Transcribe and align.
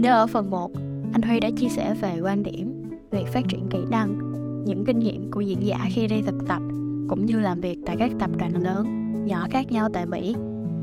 Nếu 0.00 0.12
ở 0.12 0.26
phần 0.26 0.50
1, 0.50 0.70
anh 1.12 1.22
Huy 1.22 1.40
đã 1.40 1.50
chia 1.56 1.68
sẻ 1.68 1.94
về 2.00 2.20
quan 2.20 2.42
điểm, 2.42 2.90
việc 3.10 3.26
phát 3.32 3.48
triển 3.48 3.68
kỹ 3.70 3.78
năng, 3.90 4.18
những 4.64 4.84
kinh 4.86 4.98
nghiệm 4.98 5.30
của 5.30 5.40
diễn 5.40 5.66
giả 5.66 5.78
khi 5.90 6.06
đi 6.06 6.22
thực 6.22 6.48
tập, 6.48 6.62
cũng 7.08 7.26
như 7.26 7.40
làm 7.40 7.60
việc 7.60 7.78
tại 7.86 7.96
các 7.98 8.10
tập 8.18 8.30
đoàn 8.38 8.62
lớn, 8.62 8.86
nhỏ 9.26 9.46
khác 9.50 9.72
nhau 9.72 9.88
tại 9.92 10.06
Mỹ. 10.06 10.34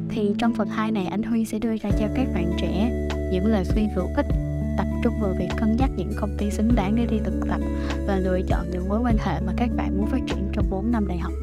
Thì 0.09 0.33
trong 0.39 0.53
phần 0.53 0.67
2 0.67 0.91
này 0.91 1.05
anh 1.05 1.23
Huy 1.23 1.45
sẽ 1.45 1.59
đưa 1.59 1.77
ra 1.77 1.89
cho 1.99 2.07
các 2.15 2.27
bạn 2.33 2.53
trẻ 2.57 3.07
những 3.31 3.45
lời 3.45 3.63
khuyên 3.73 3.89
hữu 3.95 4.07
ích 4.15 4.27
tập 4.77 4.87
trung 5.03 5.13
vào 5.21 5.33
việc 5.39 5.49
cân 5.57 5.75
nhắc 5.79 5.89
những 5.97 6.11
công 6.19 6.37
ty 6.37 6.51
xứng 6.51 6.75
đáng 6.75 6.95
để 6.95 7.05
đi 7.05 7.17
thực 7.25 7.39
tập 7.49 7.61
và 8.07 8.17
lựa 8.17 8.39
chọn 8.47 8.65
những 8.71 8.89
mối 8.89 8.99
quan 8.99 9.17
hệ 9.19 9.41
mà 9.41 9.53
các 9.57 9.69
bạn 9.77 9.97
muốn 9.97 10.07
phát 10.07 10.21
triển 10.27 10.49
trong 10.53 10.69
4 10.69 10.91
năm 10.91 11.07
đại 11.07 11.17
học. 11.17 11.33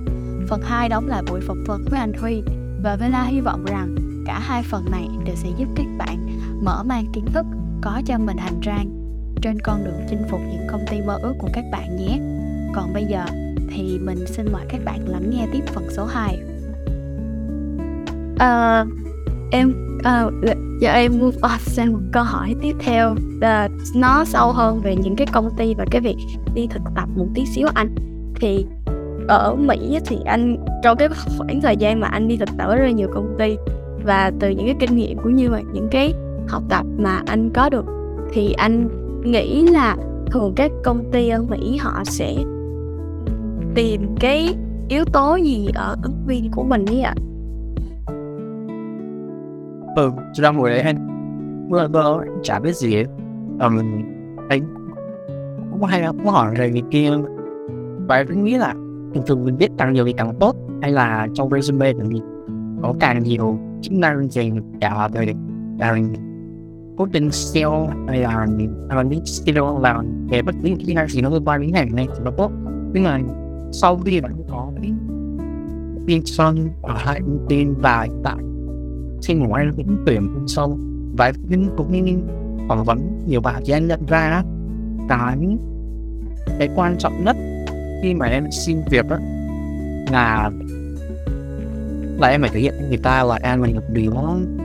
Phần 0.48 0.60
2 0.62 0.88
đóng 0.88 1.08
là 1.08 1.22
buổi 1.30 1.41
phỏng 1.41 1.64
vấn 1.66 1.84
với 1.91 2.00
anh 2.00 2.12
Huy 2.12 2.42
và 2.82 2.96
Vela 2.96 3.24
hy 3.24 3.41
vọng 3.41 3.64
rằng 3.64 3.94
cả 4.27 4.38
hai 4.38 4.62
phần 4.62 4.84
này 4.91 5.08
đều 5.24 5.36
sẽ 5.36 5.48
giúp 5.58 5.68
các 5.77 5.86
bạn 5.98 6.27
mở 6.64 6.82
mang 6.82 7.06
kiến 7.12 7.25
thức 7.34 7.47
có 7.83 8.02
cho 8.06 8.19
mình 8.19 8.36
hành 8.36 8.61
trang 8.62 8.86
trên 9.42 9.61
con 9.61 9.84
đường 9.84 10.00
chinh 10.11 10.22
phục 10.30 10.41
những 10.41 10.66
công 10.70 10.84
ty 10.91 11.00
mơ 11.00 11.19
ước 11.22 11.34
của 11.38 11.48
các 11.52 11.64
bạn 11.72 11.97
nhé. 11.97 12.19
Còn 12.75 12.92
bây 12.94 13.05
giờ 13.05 13.25
thì 13.70 13.98
mình 13.98 14.27
xin 14.27 14.47
mời 14.52 14.62
các 14.69 14.80
bạn 14.84 15.08
lắng 15.08 15.30
nghe 15.30 15.47
tiếp 15.52 15.64
phần 15.66 15.84
số 15.91 16.05
2. 16.05 16.38
À, 18.38 18.78
ờ, 18.78 18.86
em 19.53 19.72
à, 20.05 20.27
giờ 20.80 20.92
em 20.92 21.19
move 21.19 21.38
on 21.42 21.58
sang 21.60 21.92
một 21.92 22.00
câu 22.12 22.25
hỏi 22.25 22.55
tiếp 22.62 22.77
theo 22.80 23.14
là 23.41 23.69
nó 23.94 24.25
sâu 24.25 24.53
hơn 24.53 24.80
về 24.80 24.97
những 24.97 25.16
cái 25.16 25.27
công 25.33 25.56
ty 25.56 25.75
và 25.75 25.84
cái 25.91 26.00
việc 26.00 26.16
đi 26.55 26.66
thực 26.66 26.83
tập 26.97 27.08
một 27.16 27.27
tí 27.34 27.47
xíu 27.47 27.69
anh 27.75 27.94
thì 28.41 28.66
ở 29.28 29.55
Mỹ 29.55 29.98
thì 30.06 30.19
anh 30.25 30.64
trong 30.83 30.97
cái 30.97 31.08
khoảng 31.38 31.60
thời 31.60 31.77
gian 31.77 32.00
mà 32.00 32.08
anh 32.08 32.28
đi 32.28 32.36
thực 32.36 32.48
tập 32.58 32.69
ở 32.69 32.77
rất 32.77 32.84
là 32.84 32.91
nhiều 32.91 33.08
công 33.14 33.36
ty 33.38 33.56
và 34.05 34.33
từ 34.41 34.50
những 34.50 34.66
cái 34.66 34.77
kinh 34.80 34.97
nghiệm 34.97 35.19
cũng 35.19 35.36
như 35.36 35.48
là 35.48 35.60
những 35.72 35.88
cái 35.91 36.12
học 36.53 36.62
tập 36.69 36.86
mà 36.98 37.22
anh 37.27 37.50
có 37.55 37.69
được 37.69 37.84
thì 38.33 38.53
anh 38.53 38.89
nghĩ 39.25 39.67
là 39.67 39.97
thường 40.27 40.53
các 40.56 40.70
công 40.84 41.05
ty 41.12 41.28
ở 41.28 41.42
Mỹ 41.42 41.77
họ 41.77 42.03
sẽ 42.05 42.34
tìm 43.75 44.14
cái 44.20 44.55
yếu 44.89 45.05
tố 45.12 45.36
gì 45.36 45.69
ở 45.75 45.97
ứng 46.03 46.25
viên 46.27 46.50
của 46.53 46.62
mình 46.62 46.86
ấy 46.86 47.03
ạ? 47.03 47.14
Ừ, 49.97 50.11
đang 50.42 50.56
ngồi 50.56 50.70
đấy 50.70 50.81
anh. 50.81 51.09
Mưa 51.70 51.89
vừa 51.89 52.25
chả 52.42 52.61
biết 52.61 52.77
gì 52.77 52.94
hết. 52.94 53.05
Um, 53.61 53.78
anh 54.48 54.61
cũng 55.72 55.83
hay 55.83 56.05
cũng 56.06 56.27
hỏi 56.27 56.55
về 56.59 56.70
người 56.70 56.83
kia. 56.91 57.11
Và 58.09 58.16
em 58.16 58.44
nghĩ 58.44 58.59
là 58.59 58.75
thường 59.14 59.25
thường 59.27 59.44
mình 59.44 59.56
biết 59.59 59.69
càng 59.78 59.92
nhiều 59.92 60.05
thì 60.05 60.12
càng 60.12 60.34
tốt. 60.41 60.56
Hay 60.83 60.92
là 60.92 61.28
trong 61.34 61.50
resume 61.50 61.92
của 61.92 62.05
mình 62.09 62.22
có 62.83 62.94
càng 63.00 63.22
nhiều 63.22 63.59
chức 63.83 63.92
năng 63.92 64.28
gì 64.28 64.53
cả 64.81 65.09
về 65.12 65.33
càng 65.78 66.12
potential 67.06 68.06
hay 68.08 68.20
là 68.20 68.31
hay 68.31 68.69
à, 68.89 68.97
là 68.97 69.03
những 69.03 69.27
skill 69.27 69.58
là 69.81 70.03
về 70.31 70.43
bất 70.43 70.54
cứ 70.62 70.71
kỹ 70.87 70.94
năng 70.94 71.09
gì 71.09 71.21
nó 71.21 71.31
liên 71.31 71.44
quan 71.44 71.60
đến 71.60 71.72
ngành 71.72 71.97
này 71.97 72.06
thì 72.15 72.21
nó 72.25 72.31
tốt. 72.31 72.50
Nhưng 72.93 73.04
mà 73.04 73.21
sau 73.72 73.99
khi 74.04 74.21
bạn 74.21 74.32
có 74.50 74.71
cái 74.81 74.93
tin 76.06 76.26
son 76.26 76.69
ở 76.82 76.94
hai 76.97 77.21
công 77.21 77.47
ty 77.49 77.65
và 77.65 78.06
tại 78.25 78.37
khi 79.22 79.34
ngoài 79.34 79.66
cũng 79.76 79.97
tuyển 80.06 80.28
sâu 80.47 80.78
và 81.16 81.32
cũng 81.50 81.69
cũng 81.76 82.22
phỏng 82.69 82.84
vấn 82.84 83.25
nhiều 83.26 83.41
bạn 83.41 83.62
thì 83.66 83.72
anh 83.72 83.88
nhận 83.88 84.06
ra 84.06 84.43
cái 85.09 85.37
cái 86.59 86.69
quan 86.76 86.97
trọng 86.99 87.25
nhất 87.25 87.37
khi 88.03 88.15
mà 88.15 88.26
em 88.26 88.44
xin 88.50 88.76
việc 88.91 89.09
đó 89.09 89.16
là 90.12 90.50
là 92.19 92.28
em 92.28 92.41
phải 92.41 92.50
thể 92.50 92.60
hiện 92.60 92.75
người 92.88 92.99
ta 92.99 93.22
là 93.22 93.38
em 93.43 93.60
mình 93.60 93.75
được 93.75 94.10
một 94.10 94.62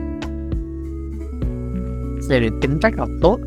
điều 2.30 2.40
về 2.40 2.50
tính 2.62 2.80
cách 2.82 2.94
học 2.98 3.10
tốt 3.22 3.38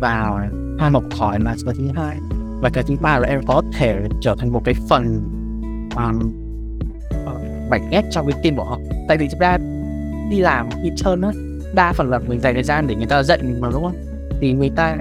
và 0.00 0.48
hai 0.78 0.90
học 0.90 1.04
hỏi 1.18 1.38
là 1.40 1.56
cái 1.64 1.74
thứ 1.78 1.88
hai. 1.94 2.16
Và 2.60 2.70
cái 2.72 2.84
thứ 2.86 2.94
ba 3.00 3.18
là 3.18 3.28
em 3.28 3.40
có 3.46 3.62
thể 3.78 4.08
trở 4.20 4.34
thành 4.38 4.52
một 4.52 4.62
cái 4.64 4.74
phần 4.88 5.20
um, 5.96 6.32
mảnh 7.70 7.88
ghép 7.90 8.04
trong 8.10 8.26
cái 8.30 8.40
team 8.42 8.56
của 8.56 8.64
họ. 8.64 8.78
Tại 9.08 9.16
vì 9.16 9.28
chúng 9.30 9.40
ta 9.40 9.58
đi 10.30 10.38
làm 10.38 10.68
intern 10.82 11.20
á 11.20 11.30
đa 11.74 11.92
phần 11.92 12.10
là 12.10 12.18
mình 12.18 12.40
dành 12.40 12.54
thời 12.54 12.62
gian 12.62 12.86
để 12.86 12.94
người 12.94 13.06
ta 13.06 13.22
dạy 13.22 13.38
mình 13.42 13.60
mà 13.60 13.68
đúng 13.72 13.82
không? 13.82 13.96
Thì 14.40 14.52
người 14.52 14.70
ta 14.76 14.96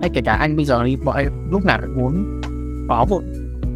hay 0.00 0.10
kể 0.14 0.20
cả 0.24 0.32
anh 0.32 0.56
bây 0.56 0.64
giờ 0.64 0.84
đi 0.84 0.96
bọn 1.04 1.16
em 1.16 1.50
lúc 1.50 1.64
nào 1.64 1.78
cũng 1.82 1.98
muốn 1.98 2.40
có 2.88 3.06
một 3.10 3.20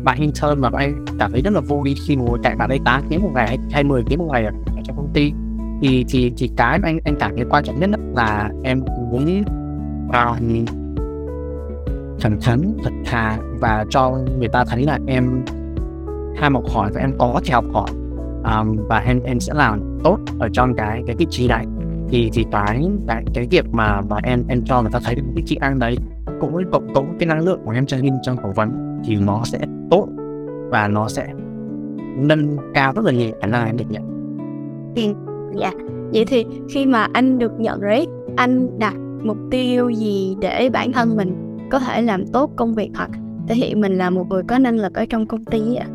bạn 0.05 0.21
intern 0.21 0.61
mà 0.61 0.71
bọn 0.71 0.81
em 0.81 1.05
cảm 1.19 1.33
thấy 1.33 1.43
rất 1.43 1.53
là 1.53 1.61
vui 1.61 1.95
khi 2.07 2.17
ngồi 2.17 2.39
cạnh 2.43 2.59
bạn 2.59 2.69
ấy 2.69 2.81
8 2.85 3.03
tiếng 3.09 3.23
một 3.23 3.31
ngày 3.35 3.59
hay 3.71 3.85
10 3.85 4.03
tiếng 4.09 4.19
một 4.19 4.29
ngày 4.33 4.45
ở 4.45 4.53
trong 4.85 4.97
công 4.97 5.11
ty 5.15 5.33
thì 5.83 6.05
thì 6.09 6.33
thì 6.37 6.51
cái 6.57 6.79
mà 6.79 6.89
anh 6.89 6.99
anh 7.05 7.17
cảm 7.21 7.37
thấy 7.37 7.45
quan 7.51 7.65
trọng 7.65 7.81
nhất 7.81 7.91
là 8.17 8.51
em 8.63 8.81
muốn 9.11 9.43
vào 10.09 10.37
thẳng 12.21 12.39
thắn 12.41 12.77
thật 12.85 12.91
thà 13.05 13.39
và 13.61 13.85
cho 13.91 14.19
người 14.39 14.49
ta 14.49 14.65
thấy 14.65 14.85
là 14.85 14.99
em 15.07 15.45
ham 16.37 16.55
học 16.55 16.65
hỏi 16.75 16.91
và 16.95 17.01
em 17.01 17.13
có 17.19 17.41
thể 17.45 17.53
học 17.53 17.65
hỏi 17.73 17.91
um, 18.45 18.77
và 18.89 18.99
em 18.99 19.21
em 19.25 19.41
sẽ 19.41 19.55
làm 19.55 19.99
tốt 20.05 20.19
ở 20.39 20.49
trong 20.53 20.75
cái 20.75 21.03
cái 21.07 21.17
vị 21.17 21.27
trí 21.31 21.49
này 21.49 21.67
thì 22.09 22.31
thì 22.33 22.47
cái 22.53 22.89
cái 23.07 23.25
cái 23.35 23.47
việc 23.51 23.65
mà 23.73 24.01
mà 24.01 24.17
em 24.23 24.45
em 24.49 24.63
cho 24.65 24.83
người 24.83 24.91
ta 24.93 25.01
thấy 25.05 25.15
được 25.15 25.23
cái 25.35 25.45
kỹ 25.47 25.59
năng 25.61 25.79
đấy 25.79 25.97
cũng 26.41 26.71
cộng 26.73 26.95
cộng 26.95 27.19
cái 27.19 27.27
năng 27.27 27.45
lượng 27.45 27.61
của 27.65 27.71
em 27.71 27.87
trên 27.87 28.11
trong 28.23 28.37
phỏng 28.37 28.53
vấn 28.53 29.01
thì 29.05 29.17
nó 29.17 29.43
sẽ 29.45 29.59
tốt 29.91 30.09
và 30.71 30.89
nó 30.89 31.09
sẽ 31.09 31.29
nâng 32.17 32.57
cao 32.75 32.93
rất 32.93 33.05
là 33.05 33.13
nhiều 33.13 33.31
khả 33.41 33.47
năng 33.47 33.67
em 33.67 33.77
được 33.77 33.91
nhận. 33.91 34.13
Dạ, 35.57 35.73
vậy 36.13 36.25
thì 36.25 36.45
khi 36.71 36.87
mà 36.87 37.09
anh 37.13 37.39
được 37.39 37.53
nhận 37.61 37.81
rate 37.81 38.07
anh 38.37 38.79
đặt 38.79 38.95
mục 39.25 39.37
tiêu 39.51 39.91
gì 39.91 40.37
để 40.41 40.71
bản 40.73 40.93
thân 40.93 41.17
mình 41.17 41.59
có 41.71 41.79
thể 41.79 42.03
làm 42.03 42.27
tốt 42.27 42.51
công 42.57 42.75
việc 42.75 42.91
hoặc 42.95 43.11
thể 43.49 43.55
hiện 43.55 43.81
mình 43.81 43.99
là 43.99 44.11
một 44.11 44.27
người 44.31 44.43
có 44.43 44.59
năng 44.59 44.77
lực 44.77 44.95
ở 44.95 45.07
trong 45.07 45.27
công 45.27 45.45
ty 45.45 45.75
ạ? 45.75 45.87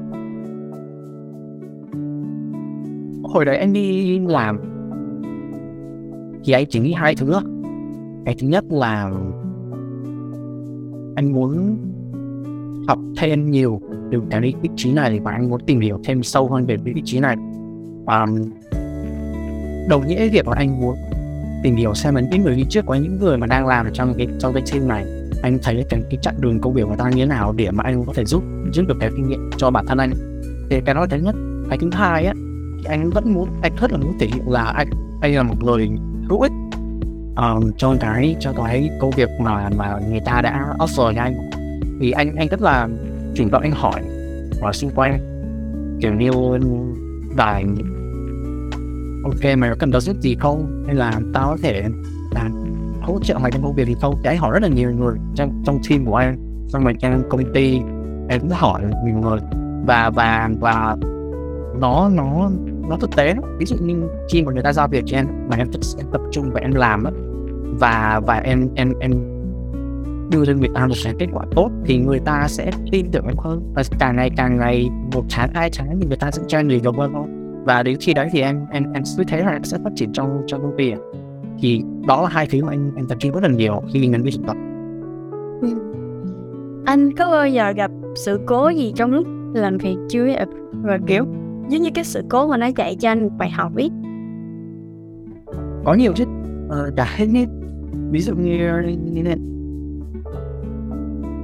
Hồi 3.23 3.45
đấy 3.45 3.57
anh 3.57 3.73
đi 3.73 4.19
làm. 4.19 4.59
Thì 6.43 6.53
anh 6.53 6.65
chỉ 6.69 6.79
nghĩ 6.79 6.93
hai 6.93 7.15
thứ. 7.15 7.33
Cái 8.25 8.35
thứ 8.39 8.47
nhất 8.47 8.65
là 8.69 9.11
anh 11.15 11.33
muốn 11.33 11.77
học 12.87 12.99
thêm 13.17 13.51
nhiều. 13.51 13.81
Từ 14.11 14.21
cái 14.29 14.53
vị 14.61 14.69
trí 14.75 14.93
này 14.93 15.19
và 15.19 15.31
anh 15.31 15.49
muốn 15.49 15.61
tìm 15.65 15.79
hiểu 15.79 15.99
thêm 16.03 16.23
sâu 16.23 16.47
hơn 16.47 16.65
về 16.65 16.77
vị 16.77 17.01
trí 17.05 17.19
này. 17.19 17.35
Và 18.05 18.25
đồng 19.87 20.07
nghĩa 20.07 20.29
việc 20.29 20.47
là 20.47 20.55
anh 20.57 20.81
muốn 20.81 20.95
tìm 21.63 21.75
hiểu 21.75 21.93
xem 21.93 22.15
là 22.15 22.21
những 22.21 22.43
người 22.43 22.55
đi 22.55 22.65
trước 22.69 22.85
có 22.85 22.95
những 22.95 23.19
người 23.19 23.37
mà 23.37 23.47
đang 23.47 23.67
làm 23.67 23.87
trong 23.93 24.13
cái 24.17 24.27
trong 24.39 24.53
cái 24.53 24.63
team 24.71 24.87
này. 24.87 25.05
Anh 25.41 25.57
thấy 25.63 25.85
cái 25.89 26.01
cái 26.09 26.19
chặng 26.21 26.41
đường 26.41 26.59
công 26.59 26.73
việc 26.73 26.83
của 26.89 26.95
ta 26.95 27.09
như 27.09 27.15
thế 27.15 27.25
nào 27.25 27.53
để 27.57 27.71
mà 27.71 27.83
anh 27.83 28.05
có 28.05 28.13
thể 28.15 28.25
giúp 28.25 28.43
giúp 28.73 28.85
được 28.87 28.97
cái 28.99 29.09
kinh 29.15 29.27
nghiệm 29.27 29.49
cho 29.57 29.69
bản 29.69 29.85
thân 29.85 29.97
anh. 29.97 30.11
Thì 30.69 30.81
cái 30.85 30.95
đó 30.95 31.01
là 31.01 31.07
thứ 31.09 31.17
nhất. 31.17 31.35
Cái 31.69 31.77
thứ 31.81 31.89
hai 31.93 32.25
á 32.25 32.33
thì 32.77 32.83
anh 32.89 33.09
vẫn 33.09 33.33
muốn 33.33 33.49
anh 33.61 33.71
rất 33.81 33.91
là 33.91 33.97
muốn 33.97 34.17
thể 34.19 34.27
hiện 34.27 34.49
là 34.49 34.63
anh 34.63 34.87
anh 35.21 35.35
là 35.35 35.43
một 35.43 35.63
người 35.63 35.89
hữu 36.29 36.41
ích. 36.41 36.51
Um, 37.37 37.71
cho 37.77 37.95
cái 37.99 38.35
cho 38.39 38.53
cái 38.57 38.89
công 38.99 39.11
việc 39.11 39.29
mà 39.39 39.69
mà 39.77 39.99
người 40.09 40.21
ta 40.25 40.41
đã 40.41 40.67
offer 40.79 41.13
cho 41.15 41.21
anh. 41.21 41.49
Vì 41.99 42.11
anh 42.11 42.35
anh 42.35 42.47
rất 42.47 42.61
là 42.61 42.87
chủ 43.35 43.43
động 43.51 43.61
anh 43.61 43.71
hỏi 43.71 44.01
và 44.61 44.73
xung 44.73 44.91
quanh. 44.95 45.19
Kiểu 46.01 46.13
như 46.13 46.31
vài 47.35 47.65
ok 49.23 49.57
mày 49.57 49.69
có 49.69 49.75
cần 49.79 49.91
giúp 50.01 50.15
gì 50.21 50.35
không? 50.39 50.83
Hay 50.85 50.95
là 50.95 51.19
tao 51.33 51.47
có 51.47 51.57
thể 51.63 51.83
là 52.31 52.49
hỗ 53.01 53.19
trợ 53.23 53.37
mày 53.37 53.51
trong 53.51 53.63
công 53.63 53.75
việc 53.75 53.85
thì 53.87 53.95
không? 54.01 54.15
Thì 54.23 54.29
anh 54.29 54.37
hỏi 54.37 54.51
rất 54.53 54.61
là 54.61 54.69
nhiều 54.75 54.91
người 54.91 55.17
trong 55.35 55.63
trong 55.65 55.79
team 55.89 56.05
của 56.05 56.15
anh. 56.15 56.37
Xong 56.67 56.83
rồi 56.83 56.93
trong 56.99 57.23
công 57.29 57.53
ty 57.53 57.79
em 58.29 58.41
cũng 58.41 58.49
hỏi 58.49 58.81
nhiều 59.05 59.15
người. 59.15 59.39
Và 59.85 60.09
và 60.09 60.49
và 60.59 60.95
nó 61.79 62.09
nó 62.09 62.49
nó 62.89 62.97
thực 62.97 63.15
tế 63.15 63.35
ví 63.57 63.65
dụ 63.65 63.75
như 63.75 63.95
khi 64.31 64.43
mà 64.43 64.51
người 64.51 64.63
ta 64.63 64.73
giao 64.73 64.87
việc 64.87 65.03
cho 65.05 65.17
em 65.17 65.25
mà 65.49 65.55
em 65.57 65.67
em 65.97 66.07
tập 66.11 66.21
trung 66.31 66.51
và 66.53 66.59
em 66.59 66.71
làm 66.71 67.03
đó, 67.03 67.11
và 67.79 68.21
và 68.25 68.35
em 68.35 68.69
em 68.75 68.93
em 68.99 69.11
đưa 70.31 70.45
cho 70.45 70.53
người 70.53 70.69
ta 70.75 70.87
một 70.87 70.95
cái 71.03 71.13
kết 71.19 71.27
quả 71.33 71.45
tốt 71.55 71.69
thì 71.85 71.97
người 71.97 72.19
ta 72.19 72.45
sẽ 72.47 72.71
tin 72.91 73.11
tưởng 73.11 73.25
em 73.25 73.37
hơn. 73.37 73.73
Và 73.75 73.83
càng 73.99 74.15
ngày 74.15 74.29
càng 74.37 74.57
ngày 74.57 74.89
một 75.13 75.23
tháng 75.29 75.49
hai 75.53 75.69
tháng 75.77 75.99
thì 76.01 76.07
người 76.07 76.17
ta 76.17 76.31
sẽ 76.31 76.43
cho 76.47 76.59
em 76.59 76.67
nhiều 76.67 76.79
hơn 76.97 77.11
thôi 77.13 77.27
và 77.67 77.83
đến 77.83 77.97
khi 77.99 78.13
đấy 78.13 78.29
thì 78.31 78.41
em 78.41 78.65
em 78.71 78.93
em 78.93 79.03
cứ 79.17 79.23
thấy 79.27 79.39
là 79.39 79.51
em 79.51 79.63
sẽ 79.63 79.77
phát 79.83 79.89
triển 79.95 80.11
trong 80.13 80.41
trong 80.47 80.61
công 80.61 80.77
ty 80.77 80.93
thì 81.59 81.83
đó 82.07 82.21
là 82.21 82.29
hai 82.29 82.47
thứ 82.51 82.63
mà 82.63 82.69
anh 82.71 82.91
anh 82.95 83.07
tập 83.07 83.17
trung 83.19 83.31
rất 83.31 83.43
là 83.43 83.49
nhiều 83.49 83.81
khi 83.93 83.99
mình 83.99 84.23
đi 84.23 84.31
thực 84.31 84.45
tập. 84.47 84.55
Ừ. 85.61 85.67
Anh 86.85 87.15
có 87.15 87.31
bao 87.31 87.47
giờ 87.47 87.71
gặp 87.71 87.91
sự 88.15 88.39
cố 88.45 88.69
gì 88.69 88.93
trong 88.95 89.11
lúc 89.11 89.27
làm 89.53 89.77
việc 89.77 89.95
chưa? 90.09 90.27
Và 90.83 90.97
kiểu 91.07 91.25
giống 91.69 91.81
như 91.81 91.89
cái 91.93 92.03
sự 92.03 92.23
cố 92.29 92.47
mà 92.47 92.57
nó 92.57 92.67
dạy 92.75 92.95
cho 92.99 93.09
anh 93.09 93.23
một 93.23 93.31
bài 93.37 93.49
học 93.49 93.71
biết 93.75 93.89
có 95.85 95.93
nhiều 95.93 96.13
chứ. 96.15 96.23
Ờ, 96.69 96.91
cả 96.95 97.05
hết 97.15 97.25
hết 97.25 97.45
ví 98.11 98.19
dụ 98.19 98.35
như 98.35 99.23
này. 99.23 99.37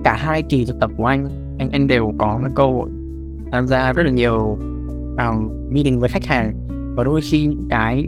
Cả 0.03 0.13
hai 0.13 0.43
kỳ 0.43 0.65
thực 0.65 0.79
tập 0.79 0.91
của 0.97 1.05
anh 1.05 1.29
anh 1.59 1.69
anh 1.71 1.87
đều 1.87 2.13
có 2.17 2.39
cái 2.41 2.51
cơ 2.55 2.63
hội 2.63 2.89
tham 3.51 3.67
gia 3.67 3.93
rất 3.93 4.03
là 4.03 4.11
nhiều 4.11 4.57
um, 5.17 5.49
meeting 5.69 5.99
với 5.99 6.09
khách 6.09 6.25
hàng. 6.25 6.53
Và 6.95 7.03
đôi 7.03 7.21
khi 7.21 7.49
cái 7.69 8.07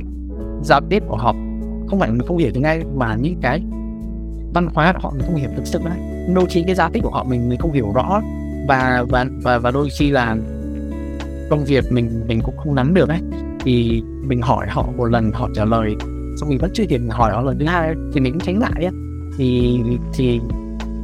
giao 0.63 0.81
tiếp 0.90 1.04
của 1.07 1.18
họ 1.18 1.31
không 1.88 2.00
phải 2.00 2.12
mình 2.12 2.28
không 2.28 2.38
hiểu 2.38 2.52
tiếng 2.54 2.63
Anh 2.63 3.00
mà 3.00 3.16
những 3.16 3.36
cái 3.42 3.62
văn 4.54 4.68
hóa 4.74 4.94
của 4.94 5.00
họ 5.02 5.12
mình 5.12 5.24
không 5.25 5.36
hiểu 5.36 5.50
thực 5.56 5.68
sự 5.68 5.80
đấy. 5.86 6.00
Đôi 6.36 6.46
khi 6.50 6.63
cái 6.66 6.75
giao 6.75 6.90
tiếp 6.90 7.00
của 7.04 7.12
họ 7.12 7.24
mình 7.24 7.50
mình 7.50 7.60
không 7.60 7.72
hiểu 7.72 7.92
rõ 7.96 8.22
và 8.68 9.06
và 9.10 9.25
và 9.44 9.57
và 9.57 9.72
đôi 9.72 9.90
khi 10.00 10.12
là 10.12 10.38
công 11.50 11.66
việc 11.66 11.92
mình 11.92 12.10
mình 12.28 12.42
cũng 12.42 12.57
không 12.57 12.75
nắm 12.75 12.94
được 12.94 13.10
ấy. 13.10 13.19
Thì 13.60 14.04
mình 14.28 14.42
hỏi 14.42 14.68
họ 14.69 14.88
một 14.98 15.06
lần 15.06 15.31
họ 15.31 15.50
trả 15.56 15.66
lời 15.66 15.96
xong 16.38 16.50
mình 16.50 16.57
vẫn 16.57 16.72
chưa 16.74 16.86
kịp 16.90 17.02
hỏi 17.10 17.31
họ 17.34 17.42
lần 17.42 17.60
thứ 17.60 17.66
hai 17.66 17.94
thì 18.13 18.22
mình 18.22 18.34
cũng 18.34 18.42
tránh 18.42 18.60
lại 18.60 18.84
ấy. 18.84 18.92
thì 19.38 19.80
thì 20.13 20.40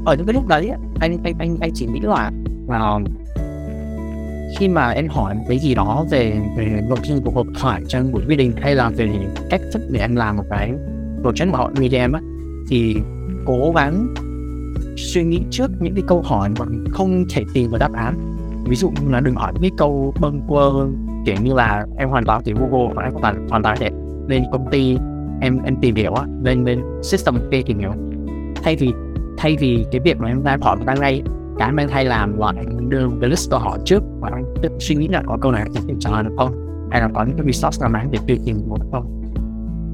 ở 0.05 0.15
những 0.15 0.25
cái 0.25 0.33
lúc 0.33 0.47
đấy 0.47 0.71
anh 0.99 1.17
anh 1.23 1.33
anh 1.39 1.57
anh 1.61 1.71
chỉ 1.73 1.85
nghĩ 1.85 1.99
là 1.99 2.31
là 2.67 2.99
khi 4.57 4.67
mà 4.67 4.89
em 4.89 5.07
hỏi 5.07 5.35
một 5.35 5.43
cái 5.47 5.59
gì 5.59 5.75
đó 5.75 6.05
về 6.09 6.33
về 6.57 6.81
nội 6.89 6.99
dung 7.03 7.21
của 7.23 7.31
cuộc 7.31 7.47
thoại 7.59 7.81
trong 7.87 8.11
buổi 8.11 8.21
meeting 8.27 8.51
hay 8.61 8.75
là 8.75 8.89
về 8.89 9.09
cách 9.49 9.61
thức 9.73 9.81
để 9.91 9.99
em 9.99 10.15
làm 10.15 10.37
một 10.37 10.43
cái 10.49 10.73
project 11.23 11.51
mà 11.51 11.57
họ 11.57 11.71
đưa 11.79 11.87
cho 11.87 11.97
em 11.97 12.11
á, 12.11 12.21
thì 12.69 12.95
cố 13.45 13.71
gắng 13.75 14.13
suy 14.97 15.23
nghĩ 15.23 15.41
trước 15.51 15.71
những 15.79 15.93
cái 15.95 16.03
câu 16.07 16.21
hỏi 16.21 16.49
mà 16.59 16.65
mình 16.65 16.85
không 16.91 17.25
thể 17.29 17.43
tìm 17.53 17.71
được 17.71 17.77
đáp 17.77 17.93
án. 17.93 18.15
Ví 18.65 18.75
dụ 18.75 18.89
như 18.89 19.11
là 19.11 19.19
đừng 19.19 19.35
hỏi 19.35 19.51
những 19.53 19.61
cái 19.61 19.71
câu 19.77 20.13
bâng 20.21 20.41
quơ, 20.47 20.71
kiểu 21.25 21.35
như 21.43 21.53
là 21.53 21.85
em 21.97 22.09
hoàn 22.09 22.25
toàn 22.25 22.41
thì 22.45 22.53
Google 22.53 22.93
và 22.95 23.03
em 23.03 23.11
hoàn 23.11 23.21
toàn 23.21 23.47
hoàn 23.49 23.63
toàn 23.63 23.77
thể 23.79 23.89
lên 24.27 24.43
công 24.51 24.71
ty, 24.71 24.97
em 25.41 25.59
em 25.65 25.75
tìm 25.81 25.95
hiểu 25.95 26.13
á, 26.13 26.23
lên 26.43 26.65
lên 26.65 26.81
system 27.03 27.35
kia 27.51 27.61
tìm 27.65 27.79
hiểu. 27.79 27.93
Thay 28.63 28.75
vì 28.75 28.91
thay 29.37 29.57
vì 29.59 29.85
cái 29.91 30.01
việc 30.03 30.17
mà 30.19 30.27
em 30.27 30.43
đang 30.43 30.61
hỏi 30.61 30.77
đang 30.85 30.99
ngay 30.99 31.21
cái 31.61 31.69
anh 31.69 31.77
anh 31.77 31.87
thay 31.87 32.05
làm 32.05 32.39
là 32.39 32.53
anh 32.55 32.89
đưa 32.89 33.09
cái 33.21 33.29
list 33.29 33.51
của 33.51 33.57
họ 33.57 33.77
trước 33.85 34.03
và 34.19 34.29
anh 34.33 34.43
tự 34.61 34.69
suy 34.79 34.95
nghĩ 34.95 35.07
là 35.07 35.23
có 35.25 35.37
câu 35.41 35.51
này 35.51 35.67
anh 35.87 35.99
trả 35.99 36.11
lời 36.11 36.23
được 36.23 36.35
không? 36.37 36.51
Hay 36.91 37.01
là 37.01 37.09
có 37.13 37.23
những 37.23 37.37
cái 37.37 37.45
resource 37.45 37.81
nào 37.81 37.89
mà 37.89 37.99
anh 37.99 38.11
để 38.11 38.19
tự 38.27 38.35
tìm 38.45 38.55
một 38.67 38.77
không? 38.91 39.21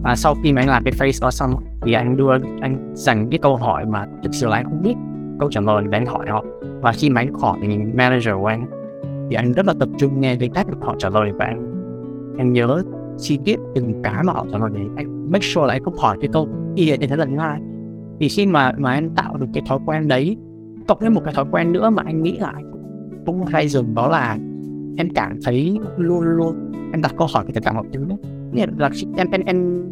Và 0.04 0.16
sau 0.16 0.36
khi 0.44 0.54
mà 0.54 0.62
anh 0.62 0.70
làm 0.70 0.84
cái 0.84 0.94
face 0.94 1.20
đó 1.22 1.32
xong, 1.32 1.56
thì 1.82 1.94
anh 1.94 2.18
đưa, 2.18 2.32
anh 2.62 2.92
dành 2.96 3.30
cái 3.30 3.40
câu 3.40 3.56
hỏi 3.56 3.86
mà 3.86 4.06
thực 4.24 4.34
sự 4.34 4.48
là 4.48 4.56
anh 4.56 4.64
không 4.64 4.82
biết. 4.82 4.96
Câu 5.40 5.52
trả 5.52 5.62
lời 5.62 5.84
để 5.90 5.98
anh 5.98 6.06
hỏi 6.06 6.26
họ. 6.30 6.46
Và 6.82 6.92
khi 6.92 7.10
mà 7.10 7.22
anh 7.22 7.34
hỏi 7.34 7.60
thì 7.62 7.78
manager 7.78 8.34
của 8.40 8.46
anh, 8.46 8.66
thì 9.30 9.36
anh 9.36 9.54
rất 9.54 9.66
là 9.66 9.74
tập 9.80 9.90
trung 9.98 10.22
nghe 10.22 10.36
cái 10.36 10.50
cách 10.54 10.68
họ 10.82 10.96
trả 11.00 11.10
lời 11.10 11.32
và 11.40 11.46
anh 11.46 11.74
anh 12.38 12.54
nhớ 12.54 12.84
chi 13.18 13.40
tiết 13.46 13.60
từng 13.76 14.02
cái 14.04 14.24
mà 14.24 14.34
họ 14.34 14.46
trả 14.52 14.58
lời 14.58 14.70
để 14.74 14.82
anh 14.96 15.32
make 15.32 15.44
sure 15.44 15.68
là 15.68 15.74
anh 15.74 15.84
không 15.84 15.98
hỏi 15.98 16.18
cái 16.22 16.30
câu 16.34 16.48
y 16.76 16.98
như 16.98 17.08
thế 17.08 17.16
lần 17.16 17.32
thứ 17.32 17.38
hai 17.38 17.60
thì 18.20 18.30
khi 18.30 18.46
mà 18.46 18.72
mà 18.78 18.92
anh 18.92 19.10
tạo 19.16 19.38
được 19.38 19.48
cái 19.54 19.64
thói 19.68 19.80
quen 19.86 20.08
đấy 20.08 20.38
cộng 20.88 21.00
thêm 21.02 21.14
một 21.14 21.22
cái 21.26 21.34
thói 21.34 21.46
quen 21.52 21.72
nữa 21.72 21.90
mà 21.90 22.04
anh 22.06 22.24
nghĩ 22.24 22.38
là 22.38 22.52
anh 22.56 22.72
cũng 23.26 23.46
hay 23.46 23.68
dùng, 23.68 23.96
đó 23.96 24.08
là 24.08 24.38
em 24.98 25.10
cảm 25.16 25.40
thấy 25.46 25.80
luôn 25.98 26.22
luôn 26.22 26.72
em 26.92 27.02
đặt 27.02 27.14
câu 27.18 27.28
hỏi 27.34 27.46
về 27.46 27.52
tất 27.54 27.64
cả 27.64 27.74
mọi 27.74 27.86
thứ 27.94 28.06
đấy 28.10 28.18
nghĩa 28.52 28.66
là 28.78 28.90
em 29.18 29.28
em 29.32 29.42
em 29.46 29.84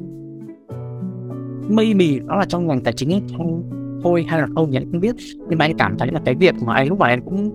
maybe 1.69 2.19
đó 2.27 2.35
là 2.35 2.45
trong 2.45 2.67
ngành 2.67 2.81
tài 2.81 2.93
chính 2.93 3.13
ấy, 3.13 3.21
không, 3.37 3.63
thôi 4.03 4.25
hay 4.27 4.41
là 4.41 4.47
không 4.55 4.71
thì 4.71 4.79
không 4.91 4.99
biết. 5.01 5.15
Nhưng 5.49 5.59
mà 5.59 5.65
anh 5.65 5.77
cảm 5.77 5.97
thấy 5.97 6.11
là 6.11 6.21
cái 6.25 6.35
việc 6.35 6.55
mà 6.65 6.73
anh, 6.73 6.87
lúc 6.87 6.99
mà 6.99 7.07
anh 7.07 7.21
cũng, 7.21 7.51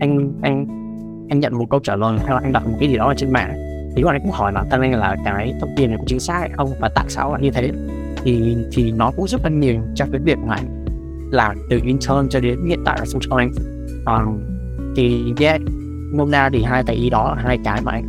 anh 0.00 0.32
anh 0.42 0.66
anh 1.28 1.40
nhận 1.40 1.58
một 1.58 1.66
câu 1.70 1.80
trả 1.80 1.96
lời 1.96 2.18
hay 2.18 2.30
là 2.30 2.40
anh 2.42 2.52
đặt 2.52 2.66
một 2.66 2.76
cái 2.80 2.88
gì 2.88 2.96
đó 2.96 3.08
ở 3.08 3.14
trên 3.16 3.32
mạng, 3.32 3.52
thì 3.96 4.02
lúc 4.02 4.10
anh 4.10 4.20
cũng 4.22 4.30
hỏi 4.30 4.52
bản 4.52 4.66
thân 4.70 4.80
anh 4.80 4.94
là 4.94 5.16
cái 5.24 5.54
thông 5.60 5.70
tin 5.76 5.88
này 5.88 5.98
có 5.98 6.04
chính 6.06 6.20
xác 6.20 6.38
hay 6.40 6.50
không 6.52 6.68
và 6.80 6.90
tại 6.94 7.04
sao 7.08 7.32
lại 7.32 7.42
như 7.42 7.50
thế, 7.50 7.70
thì 8.22 8.56
thì 8.72 8.92
nó 8.92 9.12
cũng 9.16 9.26
giúp 9.26 9.40
anh 9.44 9.60
nhiều 9.60 9.80
trong 9.94 10.08
cái 10.12 10.20
việc 10.24 10.38
mà 10.38 10.54
anh 10.54 10.81
làm 11.32 11.56
từ 11.70 11.80
intern 11.84 12.28
cho 12.30 12.40
đến 12.40 12.66
hiện 12.66 12.82
tại 12.84 12.98
là 12.98 13.04
full 13.04 13.38
time. 13.38 13.52
Um, 14.06 14.40
thì 14.96 15.34
yeah, 15.40 15.60
nôm 16.12 16.30
na 16.30 16.50
thì 16.52 16.62
hai 16.62 16.82
cái 16.86 16.96
ý 16.96 17.10
đó 17.10 17.34
là 17.36 17.42
hai 17.42 17.58
cái 17.64 17.82
mà 17.82 17.92
anh 17.92 18.04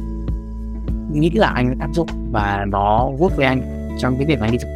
nghĩ 1.13 1.29
là 1.29 1.47
anh 1.47 1.79
áp 1.79 1.89
dụng 1.93 2.07
và 2.31 2.65
nó 2.69 3.09
work 3.19 3.35
với 3.35 3.45
anh 3.45 3.61
trong 3.99 4.15
cái 4.17 4.25
việc 4.25 4.39
mà 4.39 4.45
anh 4.45 4.51
đi. 4.51 4.57
Thực 4.57 4.67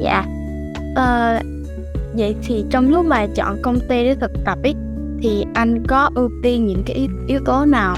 Dạ. 0.00 0.24
Uh, 0.92 1.46
Vậy 2.16 2.36
thì 2.42 2.64
trong 2.70 2.88
lúc 2.88 3.06
mà 3.06 3.26
chọn 3.34 3.56
công 3.62 3.80
ty 3.88 4.04
để 4.04 4.14
thực 4.14 4.30
tập 4.44 4.58
ấy 4.62 4.74
Thì 5.22 5.44
anh 5.54 5.86
có 5.88 6.10
ưu 6.14 6.30
tiên 6.42 6.66
những 6.66 6.82
cái 6.86 7.08
yếu, 7.26 7.40
tố 7.44 7.64
nào? 7.64 7.96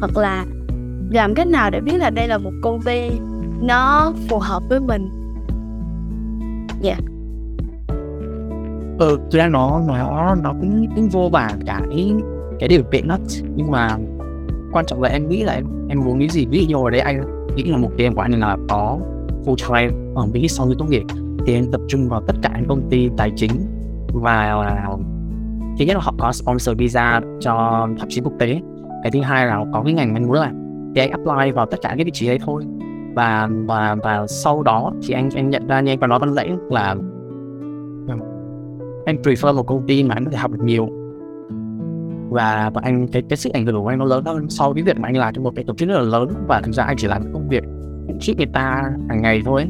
Hoặc 0.00 0.16
là 0.16 0.44
làm 1.10 1.34
cách 1.34 1.46
nào 1.46 1.70
để 1.70 1.80
biết 1.80 1.96
là 1.98 2.10
đây 2.10 2.28
là 2.28 2.38
một 2.38 2.52
công 2.62 2.82
ty 2.82 3.10
Nó 3.62 4.12
phù 4.28 4.38
hợp 4.38 4.62
với 4.68 4.80
mình? 4.80 5.08
Dạ 6.80 6.96
ừ 8.98 9.18
thực 9.30 9.38
ra 9.38 9.48
nó 9.48 9.80
nó 9.88 10.34
nó 10.42 10.52
cũng 10.60 10.86
cũng 10.96 11.08
vô 11.08 11.28
vàn 11.32 11.50
cái 11.66 12.12
cái 12.60 12.68
điều 12.68 12.82
kiện 12.82 13.08
đó. 13.08 13.18
Nhưng 13.56 13.70
mà 13.70 13.96
quan 14.72 14.86
trọng 14.86 15.02
là 15.02 15.08
em 15.08 15.28
nghĩ 15.28 15.42
là 15.42 15.52
em 15.52 15.64
em 15.88 16.00
muốn 16.04 16.18
nghĩ 16.18 16.28
gì? 16.28 16.46
Ví 16.46 16.66
dụ 16.68 16.84
ở 16.84 16.90
đấy 16.90 17.00
anh 17.00 17.22
nghĩ 17.56 17.62
là 17.62 17.76
mục 17.76 17.92
tiêu 17.96 18.10
của 18.14 18.20
anh 18.20 18.40
là 18.40 18.56
có 18.68 18.98
full 19.46 19.56
time 19.68 19.96
ở 20.14 20.26
Mỹ 20.26 20.48
sau 20.48 20.66
khi 20.66 20.74
tốt 20.78 20.86
nghiệp, 20.88 21.02
thì 21.46 21.54
anh 21.54 21.70
tập 21.72 21.80
trung 21.88 22.08
vào 22.08 22.22
tất 22.26 22.34
cả 22.42 22.50
những 22.56 22.68
công 22.68 22.90
ty 22.90 23.10
tài 23.16 23.32
chính 23.36 23.50
và, 24.12 24.66
thứ 25.78 25.84
nhất 25.84 25.94
là 25.94 26.00
họ 26.02 26.14
có 26.18 26.32
sponsor 26.32 26.78
visa 26.78 27.20
cho 27.40 27.86
thậm 27.98 28.08
chí 28.10 28.20
quốc 28.20 28.32
tế. 28.38 28.60
Cái 29.02 29.10
thứ 29.10 29.20
hai 29.20 29.46
là 29.46 29.64
có 29.72 29.82
cái 29.84 29.92
ngành 29.92 30.14
anh 30.14 30.26
muốn 30.26 30.32
làm, 30.32 30.54
thì 30.94 31.00
anh 31.00 31.10
apply 31.10 31.52
vào 31.52 31.66
tất 31.66 31.76
cả 31.82 31.94
cái 31.96 32.04
vị 32.04 32.10
trí 32.14 32.26
đấy 32.26 32.38
thôi. 32.46 32.64
Và 33.14 33.48
và 33.66 33.96
và 34.02 34.26
sau 34.26 34.62
đó 34.62 34.92
thì 35.02 35.14
anh 35.14 35.28
anh 35.34 35.50
nhận 35.50 35.66
ra 35.66 35.80
như 35.80 35.92
anh 35.92 35.98
có 35.98 36.06
nói 36.06 36.18
ban 36.18 36.34
nãy 36.34 36.50
là 36.70 36.94
anh 39.04 39.16
prefer 39.22 39.54
một 39.54 39.62
công 39.62 39.86
ty 39.86 40.02
mà 40.02 40.14
anh 40.14 40.24
có 40.24 40.30
thể 40.30 40.36
học 40.36 40.50
được 40.50 40.64
nhiều. 40.64 40.88
Và, 42.30 42.70
và 42.74 42.80
anh 42.84 43.08
cái 43.08 43.22
cái 43.28 43.36
sức 43.36 43.52
ảnh 43.52 43.66
hưởng 43.66 43.82
của 43.82 43.88
anh 43.88 43.98
nó 43.98 44.04
lớn 44.04 44.24
hơn 44.24 44.50
so 44.50 44.70
với 44.70 44.82
việc 44.82 44.98
mà 44.98 45.08
anh 45.08 45.16
làm 45.16 45.34
trong 45.34 45.44
một 45.44 45.52
cái 45.56 45.64
tổ 45.64 45.74
chức 45.74 45.88
rất 45.88 45.94
là 45.94 46.02
lớn 46.02 46.28
và 46.48 46.60
thực 46.60 46.74
ra 46.74 46.84
anh 46.84 46.96
chỉ 46.96 47.06
làm 47.06 47.32
công 47.32 47.48
việc 47.48 47.64
giúp 48.20 48.36
người 48.36 48.46
ta 48.46 48.82
hàng 49.08 49.22
ngày 49.22 49.42
thôi 49.44 49.66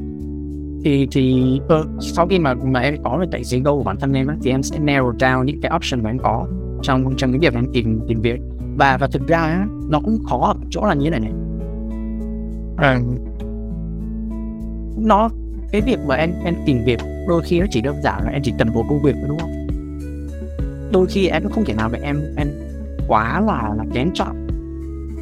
thì 0.85 1.09
thì 1.13 1.61
uh, 1.65 1.87
sau 2.01 2.27
khi 2.27 2.39
mà 2.39 2.55
mà 2.55 2.81
em 2.81 2.97
có 3.05 3.19
được 3.19 3.27
cái 3.33 3.45
gì 3.45 3.61
goal 3.61 3.77
của 3.77 3.83
bản 3.83 3.97
thân 3.97 4.13
em 4.13 4.27
á, 4.27 4.37
thì 4.43 4.51
em 4.51 4.63
sẽ 4.63 4.79
narrow 4.79 5.13
down 5.13 5.45
những 5.45 5.61
cái 5.61 5.73
option 5.77 6.03
mà 6.03 6.11
em 6.11 6.19
có 6.19 6.47
trong 6.83 7.17
trong 7.17 7.33
cái 7.33 7.39
việc 7.39 7.55
em 7.55 7.67
tìm 7.73 8.01
tìm 8.09 8.21
việc. 8.21 8.41
Và 8.77 8.97
và 8.97 9.07
thực 9.07 9.27
ra 9.27 9.67
nó 9.89 10.01
cũng 10.05 10.19
khó 10.25 10.39
ở 10.39 10.55
chỗ 10.71 10.87
là 10.87 10.95
như 10.95 11.05
thế 11.05 11.11
này 11.11 11.21
này. 11.21 11.33
À, 12.77 13.01
nó 14.97 15.29
cái 15.73 15.81
việc 15.81 15.99
mà 16.07 16.15
em 16.15 16.31
em 16.45 16.55
tìm 16.67 16.85
việc 16.85 17.01
đôi 17.29 17.43
khi 17.43 17.61
nó 17.61 17.67
chỉ 17.71 17.81
đơn 17.81 17.97
giản 18.03 18.25
là 18.25 18.31
em 18.31 18.43
chỉ 18.45 18.53
cần 18.59 18.69
một 18.75 18.85
công 18.89 19.03
việc 19.03 19.15
thôi 19.15 19.25
đúng 19.29 19.39
không? 19.39 19.67
Đôi 20.93 21.07
khi 21.07 21.27
em 21.27 21.43
cũng 21.43 21.53
không 21.53 21.65
thể 21.65 21.75
nào 21.75 21.89
mà 21.89 21.99
em 22.03 22.21
em 22.37 22.49
quá 23.09 23.41
là 23.41 23.75
là 23.77 23.85
kén 23.95 24.11
chọn. 24.15 24.47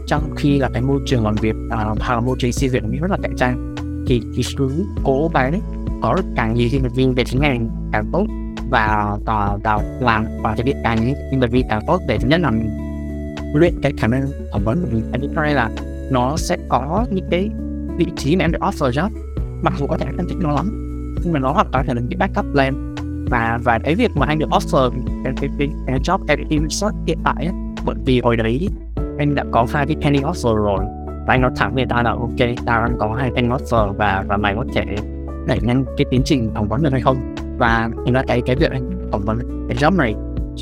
Trong 0.07 0.35
khi 0.37 0.59
là 0.59 0.69
cái 0.73 0.83
môi 0.83 1.01
trường 1.07 1.25
làm 1.25 1.35
việc 1.35 1.55
à, 1.71 1.77
hoặc 1.77 2.15
là 2.15 2.21
môi 2.21 2.37
trường 2.39 2.53
xây 2.53 2.69
dựng 2.69 2.91
rất 3.01 3.11
là 3.11 3.17
cạnh 3.23 3.37
tranh 3.37 3.75
thì 4.07 4.23
thì 4.37 4.43
cứ 4.57 4.87
cố 5.05 5.31
gắng 5.35 5.61
có 6.03 6.15
được 6.15 6.25
càng 6.37 6.55
nhiều 6.55 6.69
team 6.73 6.95
viên 6.95 7.15
về 7.15 7.25
chính 7.25 7.41
ngành 7.41 7.69
càng 7.93 8.11
tốt 8.13 8.27
và 8.71 9.17
và, 9.25 9.57
và 9.65 9.79
làm 10.01 10.27
và 10.43 10.55
thực 10.57 10.67
hiện 10.67 10.77
càng 10.85 11.05
nhiều 11.05 11.15
team 11.31 11.51
viên 11.51 11.67
càng 11.69 11.83
tốt 11.87 12.01
để 12.09 12.19
thứ 12.19 12.29
nhất 12.29 12.41
là 12.41 12.53
luyện 13.55 13.75
cái 13.83 13.93
khả 13.99 14.07
năng 14.07 14.29
phỏng 14.53 14.65
vấn 14.65 14.83
của 14.83 14.89
mình. 14.93 15.03
Anh 15.13 15.21
thứ 15.21 15.29
hai 15.37 15.55
là 15.55 15.71
nó 16.11 16.37
sẽ 16.37 16.57
có 16.69 17.07
những 17.11 17.29
cái 17.31 17.51
vị 17.97 18.07
trí 18.17 18.37
mà 18.37 18.45
em 18.45 18.53
được 18.53 18.59
offer 18.61 18.91
job 18.91 19.09
mặc 19.63 19.75
dù 19.79 19.87
có 19.87 19.97
thể 19.99 20.07
không 20.17 20.29
thích 20.29 20.39
nó 20.41 20.53
lắm 20.53 20.82
nhưng 21.25 21.33
mà 21.33 21.39
nó 21.39 21.53
hoàn 21.53 21.67
toàn 21.73 21.87
là 21.89 21.95
những 21.95 22.07
cái 22.11 22.17
backup 22.17 22.53
plan. 22.53 22.95
Và 23.31 23.59
và 23.65 23.79
cái 23.79 23.95
việc 23.95 24.11
mà 24.15 24.27
anh 24.27 24.39
được 24.39 24.49
offer 24.51 24.91
cái 25.25 25.33
cái 25.41 25.51
cái, 25.59 25.69
cái 25.87 25.99
job 25.99 26.19
at 26.29 26.39
research 26.51 26.97
hiện 27.07 27.19
tại 27.25 27.35
ấy, 27.47 27.55
bởi 27.87 27.97
vì 28.05 28.21
hồi 28.21 28.37
đấy 28.37 28.69
anh 29.19 29.35
đã 29.35 29.45
có 29.51 29.67
hai 29.73 29.87
cái 29.87 29.97
penny 30.03 30.19
offer 30.19 30.57
rồi. 30.57 30.85
Và 31.07 31.35
anh 31.35 31.41
nói 31.41 31.51
thẳng 31.57 31.75
với 31.75 31.83
người 31.83 31.91
ta 31.91 32.03
là 32.03 32.11
ok 32.11 32.57
tao 32.67 32.83
đang 32.83 32.99
có 32.99 33.15
hai 33.15 33.31
penny 33.37 33.49
offer 33.49 33.93
và 33.93 34.25
và 34.29 34.37
mày 34.37 34.55
có 34.55 34.65
thể 34.75 34.85
đẩy 35.47 35.59
nhanh 35.63 35.85
cái 35.97 36.05
tiến 36.11 36.23
trình 36.25 36.51
phỏng 36.55 36.69
vấn 36.69 36.83
được 36.83 36.93
hay 36.93 37.01
không? 37.01 37.35
Và 37.59 37.91
thành 38.05 38.15
ra 38.15 38.23
cái 38.27 38.43
cái 38.47 38.57
việc 38.57 38.71
anh 38.71 39.09
phỏng 39.13 39.23
vấn 39.25 39.67
cái 39.69 39.77
job 39.77 39.97
này 39.97 40.15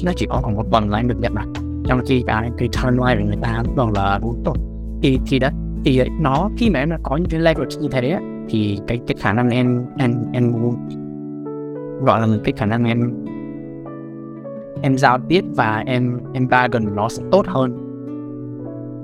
nó 0.05 0.13
chỉ 0.17 0.27
có 0.31 0.41
khoảng 0.43 0.57
một 0.57 0.65
tuần 0.73 0.91
là 0.91 0.99
anh 0.99 1.09
được 1.09 1.21
nhận 1.21 1.35
mà. 1.35 1.43
Trong 1.87 2.01
khi 2.07 2.25
cái 2.27 2.51
cái 2.59 2.69
timeline 2.83 3.23
của 3.23 3.27
người 3.27 3.39
ta 3.43 3.63
lúc 3.65 3.77
đầu 3.77 3.91
là 3.95 4.19
bốn 4.23 4.43
tuần 4.45 4.57
thì 5.03 5.21
thì 5.27 5.39
đó 5.39 5.49
thì 5.85 6.03
nó 6.21 6.51
khi 6.57 6.71
mà 6.71 6.79
em 6.79 6.91
đã 6.91 6.99
có 7.03 7.17
những 7.17 7.29
cái 7.31 7.41
leverage 7.41 7.77
như 7.81 7.89
thế 7.91 8.11
ấy, 8.11 8.23
thì 8.51 8.79
cái 8.87 9.01
cái 9.07 9.15
khả 9.19 9.33
năng 9.33 9.51
em 9.51 9.87
em 9.99 10.15
em 10.33 10.53
gọi 12.05 12.21
là 12.21 12.27
cái 12.45 12.53
khả 12.57 12.67
năng 12.67 12.85
em 12.85 13.13
em 14.83 14.99
giao 14.99 15.19
tiếp 15.29 15.45
và 15.57 15.83
em 15.87 16.21
em 16.33 16.49
bargain 16.49 16.97
nó 16.97 17.09
sẽ 17.09 17.23
tốt 17.31 17.47
hơn 17.47 17.87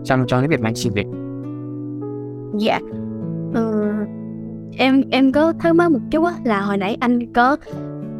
trong 0.04 0.24
trong 0.26 0.40
cái 0.40 0.48
việc 0.48 0.60
mà 0.60 0.68
anh 0.68 0.74
xin 0.74 0.92
việc. 0.92 1.06
Dạ. 2.58 2.80
Ừ. 3.54 3.92
em 4.78 5.02
em 5.10 5.32
có 5.32 5.52
thắc 5.52 5.74
mắc 5.74 5.90
một 5.90 5.98
chút 6.10 6.24
á, 6.24 6.32
là 6.44 6.60
hồi 6.60 6.76
nãy 6.76 6.96
anh 7.00 7.32
có 7.32 7.56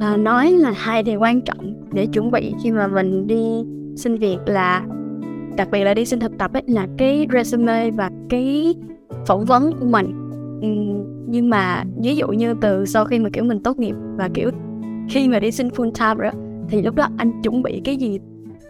là 0.00 0.16
nói 0.16 0.52
là 0.52 0.72
hai 0.76 1.02
điều 1.02 1.20
quan 1.20 1.40
trọng 1.40 1.74
để 1.92 2.06
chuẩn 2.06 2.30
bị 2.30 2.54
khi 2.62 2.72
mà 2.72 2.86
mình 2.86 3.26
đi 3.26 3.64
xin 3.96 4.16
việc 4.16 4.38
là, 4.46 4.86
đặc 5.56 5.68
biệt 5.70 5.84
là 5.84 5.94
đi 5.94 6.04
xin 6.04 6.20
thực 6.20 6.38
tập 6.38 6.52
ấy, 6.52 6.62
là 6.66 6.86
cái 6.98 7.26
resume 7.32 7.90
và 7.90 8.10
cái 8.28 8.74
phỏng 9.26 9.44
vấn 9.44 9.72
của 9.80 9.86
mình 9.86 10.25
ừ, 10.62 10.68
nhưng 11.28 11.50
mà 11.50 11.84
ví 12.02 12.16
dụ 12.16 12.28
như 12.28 12.54
từ 12.60 12.86
sau 12.86 13.04
khi 13.04 13.18
mà 13.18 13.28
kiểu 13.32 13.44
mình 13.44 13.62
tốt 13.62 13.78
nghiệp 13.78 13.94
và 14.16 14.28
kiểu 14.34 14.50
khi 15.08 15.28
mà 15.28 15.38
đi 15.38 15.50
xin 15.50 15.68
full 15.68 15.90
time 15.90 16.14
rồi 16.14 16.32
thì 16.68 16.82
lúc 16.82 16.94
đó 16.94 17.08
anh 17.16 17.42
chuẩn 17.42 17.62
bị 17.62 17.80
cái 17.84 17.96
gì 17.96 18.18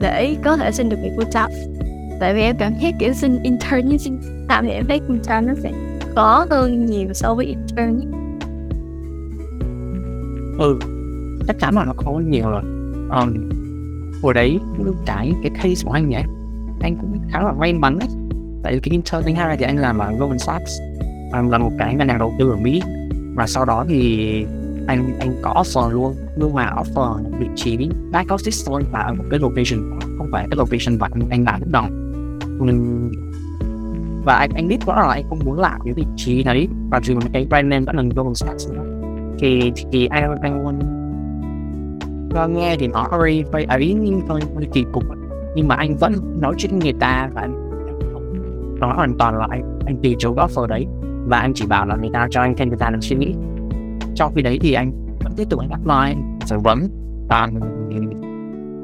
để 0.00 0.36
có 0.44 0.56
thể 0.56 0.72
xin 0.72 0.88
được 0.88 0.96
việc 1.02 1.10
full 1.16 1.32
time? 1.32 1.76
Tại 2.20 2.34
vì 2.34 2.40
em 2.40 2.56
cảm 2.58 2.72
thấy 2.80 2.92
kiểu 2.98 3.12
xin 3.12 3.42
intern 3.42 3.88
như 3.88 3.96
xin 3.96 4.18
tạm 4.48 4.64
thì 4.64 4.70
em 4.70 4.84
thấy 4.88 5.00
full 5.08 5.18
time 5.18 5.40
nó 5.40 5.54
sẽ 5.62 5.72
khó 6.14 6.46
hơn 6.50 6.86
nhiều 6.86 7.08
so 7.12 7.34
với 7.34 7.46
intern 7.46 8.00
ừ 10.58 10.78
chắc 11.46 11.58
chắn 11.58 11.74
là 11.74 11.84
nó 11.84 11.92
khó 11.96 12.12
hơn 12.12 12.30
nhiều 12.30 12.50
rồi. 12.50 12.62
Um, 13.20 13.50
hồi 14.22 14.34
đấy 14.34 14.58
lúc 14.84 14.96
cái 15.06 15.32
cái 15.42 15.50
case 15.54 15.84
của 15.84 15.92
anh 15.92 16.08
nhỉ 16.08 16.16
anh 16.80 16.96
cũng 17.00 17.18
khá 17.30 17.40
là 17.40 17.52
may 17.52 17.72
mắn 17.72 17.98
đấy. 17.98 18.08
Tại 18.62 18.74
vì 18.74 18.80
cái 18.80 18.90
intern 18.90 19.22
thứ 19.26 19.32
hai 19.32 19.56
thì 19.56 19.64
anh 19.64 19.76
làm 19.78 19.98
ở 19.98 20.12
Goldman 20.18 20.38
Sachs 20.38 20.80
là 21.42 21.58
một 21.58 21.70
cái 21.78 21.94
ngân 21.94 22.08
hàng 22.08 22.18
đầu 22.18 22.34
tư 22.38 22.50
ở 22.50 22.56
Mỹ 22.56 22.82
và 23.34 23.46
sau 23.46 23.64
đó 23.64 23.84
thì 23.88 24.46
anh 24.86 25.18
anh 25.18 25.34
có 25.42 25.54
offer 25.56 25.90
luôn 25.90 26.14
nhưng 26.36 26.54
mà 26.54 26.72
offer 26.76 27.38
vị 27.38 27.46
trí 27.56 27.90
back 28.12 28.30
office 28.30 28.66
thôi 28.66 28.82
và 28.92 29.00
ở 29.00 29.14
một 29.14 29.24
cái 29.30 29.40
location 29.40 29.98
không 30.18 30.28
phải 30.32 30.46
cái 30.50 30.56
location 30.56 30.98
mà 30.98 31.08
anh, 31.12 31.30
anh 31.30 31.44
làm 31.44 31.60
lúc 31.60 31.68
đầu 31.72 31.84
nên 32.60 33.10
và 34.24 34.34
anh 34.34 34.50
anh 34.54 34.68
biết 34.68 34.78
rõ 34.86 34.94
là 34.96 35.12
anh 35.12 35.24
không 35.28 35.38
muốn 35.44 35.58
làm 35.58 35.80
cái 35.84 35.92
vị 35.92 36.04
trí 36.16 36.42
đấy 36.42 36.68
và 36.90 37.00
dù 37.04 37.18
cái 37.32 37.46
brand 37.48 37.66
name 37.66 37.84
đã 37.86 37.92
là 37.92 38.02
Goldman 38.02 38.34
Sachs 38.34 38.68
thì 39.38 39.72
thì 39.92 40.06
anh 40.06 40.36
anh 40.42 40.62
luôn 40.62 40.78
và 42.30 42.46
nghe 42.46 42.76
thì 42.78 42.86
nó 42.86 43.06
hơi 43.10 43.44
hơi 43.52 43.64
ấy 43.64 43.96
nhưng 44.00 44.20
hơi, 44.28 44.40
hơi 44.54 44.66
kỳ 44.72 44.84
cục 44.92 45.04
nhưng 45.54 45.68
mà 45.68 45.74
anh 45.74 45.96
vẫn 45.96 46.12
nói 46.40 46.54
chuyện 46.58 46.72
với 46.72 46.80
người 46.80 47.00
ta 47.00 47.30
và 47.34 47.40
anh 47.40 47.66
nói 48.80 48.94
hoàn 48.96 49.18
toàn 49.18 49.38
là 49.38 49.46
anh 49.50 49.78
anh 49.86 49.96
từ 50.02 50.14
chối 50.18 50.34
offer 50.34 50.66
đấy 50.66 50.86
và 51.26 51.38
anh 51.38 51.52
chỉ 51.54 51.66
bảo 51.66 51.86
là 51.86 51.96
người 51.96 52.10
ta 52.12 52.28
cho 52.30 52.40
anh 52.40 52.54
thêm 52.56 52.68
thời 52.68 52.78
gian 52.78 52.92
để 52.92 53.00
suy 53.00 53.16
nghĩ. 53.16 53.34
Trong 54.14 54.32
khi 54.34 54.42
đấy 54.42 54.58
thì 54.60 54.72
anh 54.72 54.92
vẫn 55.24 55.32
tiếp 55.36 55.44
tục 55.50 55.60
anh 55.60 55.70
apply. 55.70 56.22
Phỏng 56.48 56.62
vấn 56.62 56.88
và 57.28 57.48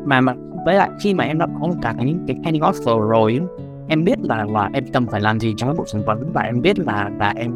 mà 0.04 0.20
mà 0.20 0.34
với 0.64 0.74
lại 0.74 0.90
khi 1.00 1.14
mà 1.14 1.24
em 1.24 1.38
đã 1.38 1.46
có 1.60 1.68
cả 1.82 1.94
những 1.98 2.24
cái 2.26 2.36
pending 2.44 2.62
offer 2.62 3.08
rồi 3.08 3.40
em 3.88 4.04
biết 4.04 4.18
là 4.22 4.44
là 4.44 4.70
em 4.72 4.84
cần 4.92 5.06
phải 5.06 5.20
làm 5.20 5.40
gì 5.40 5.54
trong 5.56 5.68
cái 5.68 5.76
bộ 5.78 5.84
phỏng 5.92 6.04
vấn 6.04 6.32
và 6.32 6.42
em 6.42 6.60
biết 6.60 6.78
là 6.78 7.10
là 7.18 7.32
em 7.36 7.54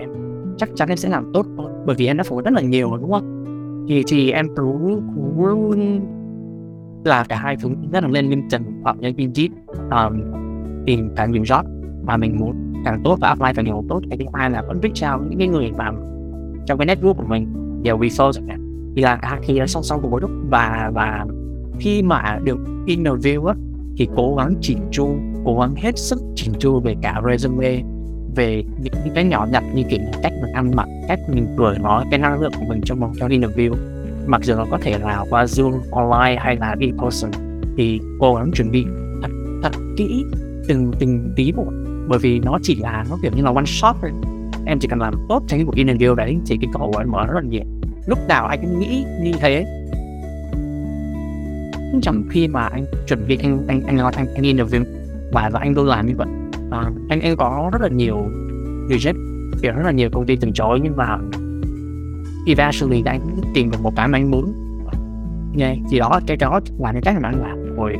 em 0.00 0.10
chắc 0.56 0.68
chắn 0.74 0.88
em 0.88 0.96
sẽ 0.96 1.08
làm 1.08 1.30
tốt 1.34 1.46
bởi 1.86 1.96
vì 1.96 2.06
em 2.06 2.16
đã 2.16 2.24
phỏng 2.24 2.36
vấn 2.36 2.44
rất 2.44 2.54
là 2.54 2.60
nhiều 2.60 2.90
rồi 2.90 2.98
đúng 3.00 3.12
không? 3.12 3.44
Thì 3.88 4.02
thì 4.06 4.30
em 4.30 4.46
cứ 4.56 4.64
là 7.04 7.24
cả 7.28 7.36
hai 7.36 7.56
thứ 7.56 7.68
rất 7.92 8.02
là 8.04 8.08
lên 8.10 8.30
LinkedIn 8.30 8.62
hoặc 8.82 8.96
là 9.00 9.10
Indeed 9.16 9.50
um, 9.90 10.20
tìm 10.86 11.10
càng 11.16 11.32
nhiều 11.32 11.42
job 11.42 11.62
mà 12.04 12.16
mình 12.16 12.36
muốn 12.38 12.67
càng 12.84 13.00
tốt 13.04 13.18
và 13.20 13.28
apply 13.28 13.52
càng 13.54 13.64
nhiều 13.64 13.84
tốt 13.88 14.00
cái 14.10 14.18
thứ 14.18 14.24
hai 14.34 14.50
là 14.50 14.62
vẫn 14.62 14.80
reach 14.82 15.14
out 15.14 15.30
những 15.30 15.38
cái 15.38 15.48
người 15.48 15.72
mà 15.76 15.90
trong 16.66 16.78
cái 16.78 16.86
network 16.86 17.14
của 17.14 17.26
mình 17.28 17.46
đều 17.82 17.98
refer 17.98 18.32
chẳng 18.32 18.48
hạn. 18.48 18.92
Thì 18.96 19.02
là 19.02 19.16
cả 19.16 19.38
khi 19.42 19.58
nó 19.58 19.66
song 19.66 19.82
song 19.82 19.98
cùng 20.02 20.10
một 20.10 20.18
lúc. 20.18 20.30
Và 20.50 20.90
và 20.94 21.26
khi 21.80 22.02
mà 22.02 22.38
được 22.44 22.58
interview 22.86 23.46
á 23.46 23.54
thì 23.96 24.08
cố 24.16 24.36
gắng 24.36 24.54
chỉnh 24.60 24.78
chu 24.90 25.16
cố 25.44 25.60
gắng 25.60 25.74
hết 25.76 25.98
sức 25.98 26.18
chỉnh 26.34 26.52
chu 26.58 26.80
về 26.80 26.94
cả 27.02 27.20
resume 27.30 27.82
về 28.36 28.64
những, 28.82 28.92
những 29.04 29.14
cái 29.14 29.24
nhỏ 29.24 29.46
nhặt 29.52 29.64
như 29.74 29.82
kiểu 29.90 30.00
cách 30.22 30.32
mình 30.42 30.52
ăn 30.52 30.70
mặc 30.76 30.88
cách 31.08 31.18
mình 31.28 31.46
cười 31.56 31.78
nói 31.78 32.04
cái 32.10 32.18
năng 32.18 32.40
lượng 32.40 32.52
của 32.58 32.64
mình 32.68 32.80
trong 32.84 33.00
một 33.00 33.10
trong 33.18 33.30
interview. 33.30 33.74
Mặc 34.26 34.44
dù 34.44 34.54
nó 34.54 34.66
có 34.70 34.78
thể 34.82 34.98
là 34.98 35.24
qua 35.30 35.44
zoom 35.44 35.72
online 35.90 36.40
hay 36.40 36.56
là 36.56 36.76
in 36.78 36.98
person. 36.98 37.30
Thì 37.76 38.00
cố 38.18 38.34
gắng 38.34 38.50
chuẩn 38.54 38.70
bị 38.70 38.86
thật 39.22 39.30
thật 39.62 39.72
kỹ 39.96 40.24
từng 40.68 40.92
từng 40.98 41.32
tí 41.36 41.52
một 41.52 41.72
bởi 42.08 42.18
vì 42.18 42.38
nó 42.38 42.58
chỉ 42.62 42.74
là 42.74 43.04
nó 43.10 43.18
kiểu 43.22 43.32
như 43.36 43.42
là 43.42 43.52
one 43.54 43.64
shot 43.66 43.96
thôi. 44.02 44.10
Em 44.66 44.78
chỉ 44.78 44.88
cần 44.88 45.00
làm 45.00 45.14
tốt 45.28 45.42
trong 45.48 45.58
cái 45.58 45.64
cuộc 45.66 45.74
interview 45.74 46.14
đấy 46.14 46.38
thì 46.46 46.56
cái 46.60 46.70
cửa 46.74 46.86
của 46.92 46.98
anh 46.98 47.10
mở 47.10 47.26
rất 47.26 47.34
là 47.34 47.42
nhiều. 47.50 47.62
Lúc 48.06 48.18
nào 48.28 48.46
anh 48.46 48.60
cũng 48.62 48.80
nghĩ 48.80 49.04
như 49.22 49.32
thế. 49.40 49.64
Chẳng 52.02 52.22
khi 52.30 52.48
mà 52.48 52.62
anh 52.62 52.84
chuẩn 53.08 53.28
bị 53.28 53.38
anh 53.42 53.64
anh 53.68 53.82
anh 53.86 53.96
nói 53.96 54.12
anh, 54.16 54.26
anh 54.34 54.42
interview 54.42 54.84
và 55.32 55.50
và 55.52 55.60
anh 55.60 55.74
luôn 55.74 55.86
làm 55.86 56.06
như 56.06 56.14
vậy. 56.16 56.28
À, 56.70 56.90
anh 57.08 57.20
anh 57.20 57.36
có 57.36 57.70
rất 57.72 57.82
là 57.82 57.88
nhiều 57.88 58.26
reject 58.88 59.14
kiểu 59.62 59.72
rất 59.72 59.82
là 59.84 59.92
nhiều 59.92 60.08
công 60.12 60.26
ty 60.26 60.36
từ 60.36 60.48
chối 60.54 60.80
nhưng 60.82 60.96
mà 60.96 61.18
eventually 62.46 63.02
anh 63.06 63.20
tìm 63.54 63.70
được 63.70 63.78
một 63.82 63.92
cái 63.96 64.08
mà 64.08 64.18
anh 64.18 64.30
muốn. 64.30 64.52
Yeah, 65.58 65.78
thì 65.90 65.98
đó 65.98 66.20
cái 66.26 66.36
đó 66.36 66.60
là 66.78 66.92
cái 66.92 67.02
cách 67.02 67.14
mà 67.22 67.28
anh 67.28 67.40
làm. 67.40 67.76
Rồi 67.76 67.96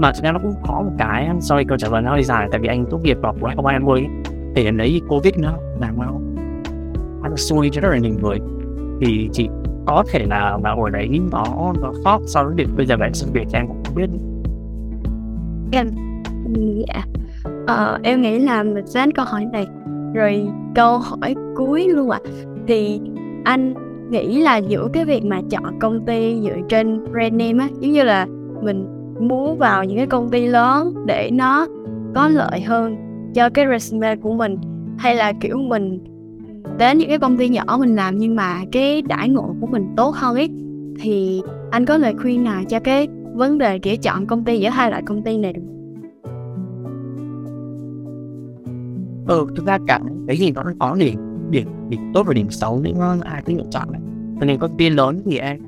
mà 0.00 0.12
thực 0.12 0.24
ra 0.24 0.32
nó 0.32 0.38
cũng 0.38 0.54
có 0.66 0.82
một 0.82 0.92
cái 0.98 1.28
sorry 1.40 1.64
câu 1.64 1.78
trả 1.78 1.88
lời 1.88 2.02
nó 2.02 2.10
hơi 2.10 2.22
dài 2.22 2.48
tại 2.50 2.60
vì 2.60 2.68
anh 2.68 2.86
tốt 2.90 3.00
nghiệp 3.02 3.16
vào 3.22 3.34
cuối 3.40 3.48
2020 3.48 4.06
thì 4.54 4.64
đến 4.64 4.76
đấy 4.76 5.00
covid 5.08 5.34
nó 5.38 5.52
làm 5.80 5.94
sao 5.98 6.20
anh 7.22 7.36
xui 7.36 7.70
cho 7.72 7.80
rất 7.80 7.88
là 7.88 7.98
nhiều 7.98 8.14
người. 8.22 8.38
Thì 9.00 9.28
chỉ 9.32 9.48
có 9.86 10.04
thể 10.08 10.26
là 10.28 10.58
vào 10.62 10.76
hồi 10.76 10.90
đấy 10.90 11.20
nó 11.32 11.72
nó 11.82 11.92
khó 12.04 12.20
so 12.26 12.44
với 12.44 12.54
việc 12.54 12.68
bây 12.76 12.86
giờ 12.86 12.96
bạn 12.96 13.14
sinh 13.14 13.32
việc 13.32 13.46
em 13.52 13.66
cũng 13.66 13.82
không 13.84 13.94
biết. 13.94 14.06
Em 15.72 15.86
dạ 16.86 17.02
ờ, 17.66 17.98
em 18.02 18.22
nghĩ 18.22 18.38
là 18.38 18.62
mình 18.62 18.86
sẽ 18.86 19.06
câu 19.14 19.24
hỏi 19.24 19.46
này. 19.52 19.66
Rồi 20.14 20.48
câu 20.74 20.98
hỏi 20.98 21.34
cuối 21.56 21.88
luôn 21.88 22.10
ạ. 22.10 22.18
À. 22.24 22.30
thì 22.66 23.00
anh 23.44 23.74
nghĩ 24.10 24.40
là 24.40 24.56
giữa 24.56 24.88
cái 24.92 25.04
việc 25.04 25.24
mà 25.24 25.40
chọn 25.50 25.78
công 25.80 26.06
ty 26.06 26.40
dựa 26.42 26.56
trên 26.68 27.04
brand 27.12 27.32
name 27.32 27.64
á 27.64 27.68
giống 27.80 27.92
như 27.92 28.02
là 28.02 28.26
mình 28.62 28.99
muốn 29.20 29.58
vào 29.58 29.84
những 29.84 29.96
cái 29.96 30.06
công 30.06 30.30
ty 30.30 30.46
lớn 30.46 30.94
để 31.06 31.30
nó 31.32 31.66
có 32.14 32.28
lợi 32.28 32.60
hơn 32.60 32.96
cho 33.34 33.50
cái 33.50 33.66
resume 33.70 34.16
của 34.16 34.34
mình, 34.34 34.56
hay 34.98 35.14
là, 35.14 35.32
kiểu, 35.40 35.58
mình 35.58 36.04
đến 36.78 36.98
những 36.98 37.08
cái 37.08 37.18
công 37.18 37.36
ty 37.36 37.48
nhỏ 37.48 37.76
mình 37.80 37.96
làm 37.96 38.18
nhưng 38.18 38.36
mà 38.36 38.60
cái 38.72 39.02
đãi 39.02 39.28
ngộ 39.28 39.54
của 39.60 39.66
mình 39.66 39.86
tốt 39.96 40.14
hơn 40.14 40.34
ấy. 40.34 40.48
Thì 41.00 41.42
anh 41.70 41.86
có 41.86 41.96
lời 41.96 42.14
khuyên 42.22 42.44
nào 42.44 42.62
cho 42.68 42.80
cái 42.80 43.08
vấn 43.34 43.58
đề 43.58 43.78
kiểu 43.78 43.96
chọn 43.96 44.26
công 44.26 44.44
ty 44.44 44.60
giữa 44.60 44.68
hai 44.68 44.90
loại 44.90 45.02
công 45.06 45.22
ty 45.22 45.38
này 45.38 45.52
được? 45.52 45.62
Ừ 49.26 49.46
chúng 49.56 49.66
ta 49.66 49.78
cả 49.86 50.00
cái 50.26 50.36
gì 50.36 50.52
nó 50.52 50.64
có 50.78 50.96
điểm 50.98 51.18
điểm 51.50 51.68
điểm 51.88 52.00
tốt 52.14 52.22
và 52.26 52.34
điểm 52.34 52.50
xấu 52.50 52.80
nhưng 52.84 53.20
ai 53.20 53.42
cũng 53.46 53.56
lựa 53.56 53.64
chọn 53.70 53.92
này 53.92 54.00
cho 54.40 54.46
nên 54.46 54.58
công 54.58 54.76
ty 54.76 54.90
lớn 54.90 55.22
thì 55.24 55.38
em 55.38 55.58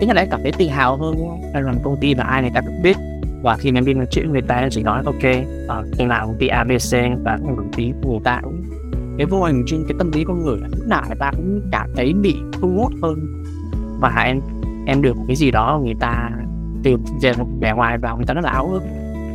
thứ 0.00 0.06
nhất 0.06 0.16
là 0.16 0.26
cảm 0.30 0.40
thấy 0.42 0.52
tự 0.52 0.68
hào 0.68 0.96
hơn 0.96 1.14
đúng 1.18 1.28
không? 1.28 1.40
Em 1.54 1.64
làm 1.64 1.76
công 1.82 1.96
ty 2.00 2.14
mà 2.14 2.24
ai 2.24 2.42
người 2.42 2.50
ta 2.54 2.60
cũng 2.60 2.82
biết. 2.82 2.96
Và 3.42 3.56
khi 3.56 3.72
mà 3.72 3.78
em 3.78 3.84
đi 3.84 3.94
nói 3.94 4.06
chuyện 4.10 4.32
người 4.32 4.42
ta 4.42 4.54
em 4.54 4.70
chỉ 4.70 4.82
nói 4.82 5.02
ok 5.04 5.14
uh, 5.14 5.86
khi 5.98 6.04
nào 6.04 6.26
công 6.26 6.38
ty 6.38 6.46
ABC 6.46 6.92
và 7.24 7.38
công 7.46 7.72
ty 7.76 7.92
của 8.02 8.10
người 8.10 8.20
ta 8.24 8.40
cũng 8.42 8.62
cái 9.18 9.26
vô 9.26 9.44
hình 9.44 9.64
trên 9.66 9.84
cái 9.88 9.94
tâm 9.98 10.12
lý 10.12 10.24
con 10.24 10.44
người 10.44 10.58
lúc 10.60 10.88
nào 10.88 11.02
người 11.06 11.16
ta 11.18 11.30
cũng 11.36 11.60
cảm 11.72 11.90
thấy 11.96 12.12
bị 12.12 12.36
thu 12.52 12.68
hút 12.68 12.92
hơn. 13.02 13.44
Và 14.00 14.22
em 14.24 14.40
em 14.86 15.02
được 15.02 15.16
cái 15.26 15.36
gì 15.36 15.50
đó 15.50 15.80
người 15.84 15.94
ta 16.00 16.30
từ 16.82 16.96
về 17.22 17.32
một 17.38 17.46
vẻ 17.60 17.72
ngoài 17.72 17.98
vào 17.98 18.16
người 18.16 18.26
ta 18.26 18.34
rất 18.34 18.44
là 18.44 18.50
áo 18.50 18.68
ước 18.72 18.82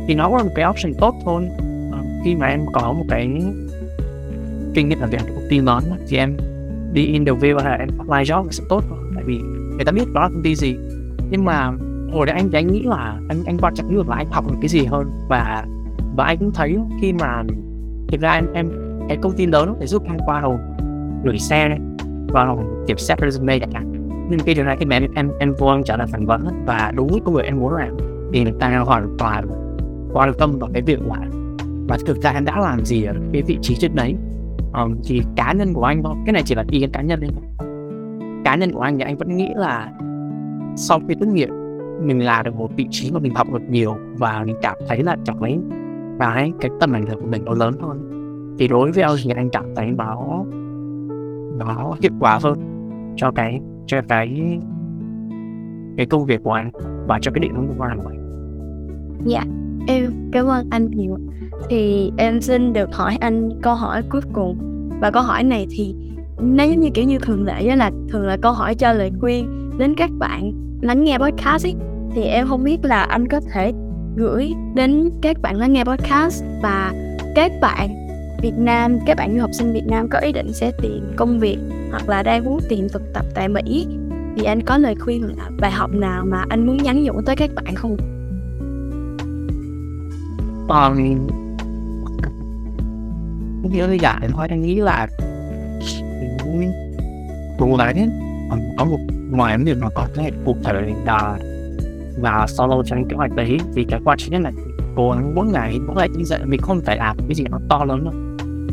thì 0.08 0.14
nó 0.14 0.30
có 0.30 0.38
một 0.38 0.50
cái 0.54 0.66
option 0.70 0.92
tốt 1.00 1.14
thôi. 1.24 1.48
À, 1.92 1.98
khi 2.24 2.34
mà 2.34 2.46
em 2.46 2.60
có 2.72 2.92
một 2.92 3.04
cái 3.08 3.42
kinh 4.74 4.88
nghiệm 4.88 5.00
làm 5.00 5.10
việc 5.10 5.20
của 5.28 5.34
công 5.34 5.48
ty 5.50 5.58
lớn 5.58 5.84
thì 6.08 6.16
em 6.16 6.36
đi 6.92 7.18
interview 7.18 7.58
hay 7.58 7.70
là 7.70 7.76
em 7.76 7.88
apply 7.98 8.32
job 8.32 8.50
sẽ 8.50 8.64
tốt 8.68 8.84
hơn. 8.90 9.12
Tại 9.14 9.24
vì 9.26 9.40
người 9.76 9.84
ta 9.84 9.92
biết 9.92 10.04
đó 10.14 10.20
là 10.20 10.28
công 10.28 10.42
ty 10.42 10.54
gì. 10.54 10.76
Nhưng 11.30 11.44
mà 11.44 11.72
hồi 12.12 12.26
đấy 12.26 12.36
anh 12.36 12.50
anh 12.52 12.72
nghĩ 12.72 12.82
là 12.82 13.20
anh 13.28 13.44
anh 13.46 13.58
quan 13.58 13.74
trọng 13.74 13.96
nhất 13.96 14.08
là 14.08 14.16
anh 14.16 14.26
học 14.30 14.44
được 14.48 14.56
cái 14.60 14.68
gì 14.68 14.84
hơn. 14.84 15.06
Và 15.28 15.64
và 16.16 16.24
anh 16.24 16.38
cũng 16.38 16.52
thấy 16.54 16.78
khi 17.00 17.12
mà 17.12 17.42
thực 18.08 18.20
ra 18.20 18.32
em 18.32 18.46
em 18.54 18.70
cái 19.08 19.18
công 19.22 19.32
ty 19.32 19.46
lớn 19.46 19.74
để 19.80 19.86
giúp 19.86 20.02
anh 20.08 20.18
qua 20.26 20.40
hầu 20.40 20.58
gửi 21.24 21.38
xe 21.38 21.68
này 21.68 21.78
và 22.28 22.56
kiểm 22.86 22.98
xét 22.98 23.18
resume 23.20 23.58
chẳng 23.58 23.72
hạn. 23.72 23.92
Nhưng 24.30 24.40
cái 24.40 24.54
điều 24.54 24.64
này 24.64 24.76
khi 24.80 24.86
mà 24.86 24.96
em 24.96 25.06
em 25.14 25.30
em 25.38 25.54
vô 25.58 25.82
trở 25.84 25.96
lại 25.96 26.06
phỏng 26.06 26.26
vấn 26.26 26.64
và 26.66 26.92
đúng 26.96 27.08
với 27.08 27.20
công 27.24 27.34
việc 27.34 27.44
em 27.44 27.60
muốn 27.60 27.74
làm 27.74 27.96
thì 28.32 28.42
người 28.42 28.52
ta 28.60 28.78
hoàn 28.78 29.16
toàn 29.18 29.46
quan 30.12 30.32
tâm 30.38 30.58
vào 30.58 30.70
cái 30.72 30.82
việc 30.82 30.98
của 31.08 31.16
và 31.88 31.98
thực 32.06 32.22
ra 32.22 32.30
em 32.30 32.44
đã 32.44 32.60
làm 32.60 32.84
gì 32.84 33.04
ở 33.04 33.14
cái 33.32 33.42
vị 33.42 33.58
trí 33.62 33.74
trước 33.74 33.94
đấy. 33.94 34.14
Um, 34.72 34.96
thì 35.04 35.22
cá 35.36 35.52
nhân 35.52 35.74
của 35.74 35.84
anh 35.84 36.02
thôi 36.02 36.14
cái 36.26 36.32
này 36.32 36.42
chỉ 36.46 36.54
là 36.54 36.64
ý 36.70 36.80
kiến 36.80 36.90
cá 36.92 37.02
nhân 37.02 37.20
thôi 37.20 37.68
cá 38.54 38.58
nhân 38.58 38.72
của 38.72 38.80
anh 38.80 38.98
thì 38.98 39.04
anh 39.04 39.16
vẫn 39.16 39.36
nghĩ 39.36 39.48
là 39.56 39.92
sau 40.76 41.00
khi 41.08 41.14
tốt 41.20 41.26
nghiệp, 41.26 41.48
mình 42.02 42.24
làm 42.24 42.44
được 42.44 42.54
một 42.54 42.70
vị 42.76 42.86
trí 42.90 43.10
mà 43.12 43.18
mình 43.18 43.34
học 43.34 43.52
được 43.52 43.62
nhiều 43.70 43.96
và 44.18 44.44
mình 44.46 44.56
cảm 44.62 44.76
thấy 44.88 45.02
là 45.02 45.16
chẳng 45.24 45.42
lấy 45.42 45.58
và 46.18 46.46
cái 46.60 46.70
tầm 46.80 46.92
ảnh 46.92 47.06
hưởng 47.06 47.20
của 47.20 47.26
mình 47.26 47.44
nó 47.44 47.52
lớn 47.52 47.74
hơn. 47.82 48.10
Thì 48.58 48.68
đối 48.68 48.92
với 48.92 49.02
anh 49.02 49.16
thì 49.24 49.30
anh 49.36 49.50
cảm 49.50 49.64
thấy 49.76 49.86
nó 49.90 50.44
nó 51.58 51.94
hiệu 52.02 52.12
quả 52.20 52.38
hơn 52.42 52.58
cho 53.16 53.30
cái 53.30 53.60
cho 53.86 54.00
cái 54.08 54.58
cái 55.96 56.06
công 56.06 56.26
việc 56.26 56.40
của 56.42 56.52
anh 56.52 56.70
và 57.06 57.18
cho 57.22 57.30
cái 57.30 57.40
định 57.40 57.54
hướng 57.54 57.68
của 57.78 57.84
anh 57.84 57.98
của 58.02 58.08
anh. 58.08 58.28
Dạ 59.24 59.44
em 59.86 60.30
cảm 60.32 60.46
ơn 60.46 60.66
anh 60.70 60.90
nhiều. 60.90 61.16
Thì 61.68 62.12
em 62.16 62.40
xin 62.40 62.72
được 62.72 62.94
hỏi 62.94 63.16
anh 63.20 63.50
câu 63.62 63.74
hỏi 63.74 64.02
cuối 64.10 64.20
cùng. 64.32 64.58
Và 65.00 65.10
câu 65.10 65.22
hỏi 65.22 65.44
này 65.44 65.66
thì 65.70 65.94
nó 66.38 66.64
giống 66.64 66.80
như 66.80 66.90
kiểu 66.94 67.04
như 67.04 67.18
thường 67.18 67.44
lệ 67.44 67.68
đó 67.68 67.74
là 67.74 67.90
thường 68.10 68.26
là 68.26 68.36
câu 68.42 68.52
hỏi 68.52 68.74
cho 68.74 68.92
lời 68.92 69.10
khuyên 69.20 69.70
đến 69.78 69.94
các 69.96 70.10
bạn 70.18 70.52
lắng 70.80 71.04
nghe 71.04 71.18
podcast 71.18 71.66
ấy 71.66 71.74
thì 72.14 72.22
em 72.22 72.46
không 72.46 72.64
biết 72.64 72.78
là 72.82 73.02
anh 73.02 73.28
có 73.28 73.40
thể 73.52 73.72
gửi 74.16 74.52
đến 74.74 75.10
các 75.22 75.36
bạn 75.42 75.56
lắng 75.56 75.72
nghe 75.72 75.84
podcast 75.84 76.44
và 76.62 76.92
các 77.34 77.52
bạn 77.60 78.04
Việt 78.42 78.54
Nam, 78.58 78.98
các 79.06 79.16
bạn 79.16 79.34
du 79.34 79.40
học 79.40 79.50
sinh 79.52 79.72
Việt 79.72 79.86
Nam 79.86 80.08
có 80.08 80.18
ý 80.18 80.32
định 80.32 80.52
sẽ 80.52 80.72
tìm 80.82 81.12
công 81.16 81.38
việc 81.38 81.58
hoặc 81.90 82.08
là 82.08 82.22
đang 82.22 82.44
muốn 82.44 82.58
tìm 82.68 82.88
thực 82.92 83.02
tập 83.14 83.24
tại 83.34 83.48
Mỹ 83.48 83.86
thì 84.36 84.44
anh 84.44 84.62
có 84.62 84.78
lời 84.78 84.94
khuyên 84.94 85.36
là 85.36 85.50
bài 85.60 85.70
học 85.70 85.90
nào 85.92 86.24
mà 86.26 86.44
anh 86.48 86.66
muốn 86.66 86.76
nhắn 86.76 87.04
nhủ 87.04 87.12
tới 87.26 87.36
các 87.36 87.50
bạn 87.54 87.74
không? 87.74 87.96
Um, 90.68 91.28
như 93.62 93.86
là 94.02 94.20
thôi 94.32 94.46
anh 94.50 94.62
nghĩ 94.62 94.74
là 94.74 95.06
cùng 97.58 97.78
đấy 97.78 98.08
có 98.78 98.84
một 98.84 98.98
ngoài 99.30 99.56
vấn 99.56 99.66
đề 99.66 99.74
mà 99.74 99.88
có 99.94 100.06
thể 100.14 100.30
cụ 100.44 100.56
thể 100.64 100.94
là 101.04 101.38
và 102.20 102.46
solo 102.48 102.82
trong 102.86 103.08
kế 103.08 103.16
hoạch 103.16 103.34
đấy 103.34 103.58
thì 103.74 103.84
cái 103.84 104.00
quan 104.04 104.18
trọng 104.18 104.30
nhất 104.30 104.40
là 104.40 104.50
cố 104.96 105.10
gắng 105.10 105.34
mỗi 105.34 105.46
ngày 105.46 105.78
mỗi 105.86 105.96
ngày 105.96 106.08
thức 106.08 106.24
dậy 106.24 106.40
mình 106.44 106.60
không 106.60 106.80
phải 106.86 106.96
làm 106.96 107.16
cái 107.18 107.34
gì 107.34 107.44
nó 107.50 107.58
to 107.68 107.84
lớn 107.84 108.04
đâu. 108.04 108.14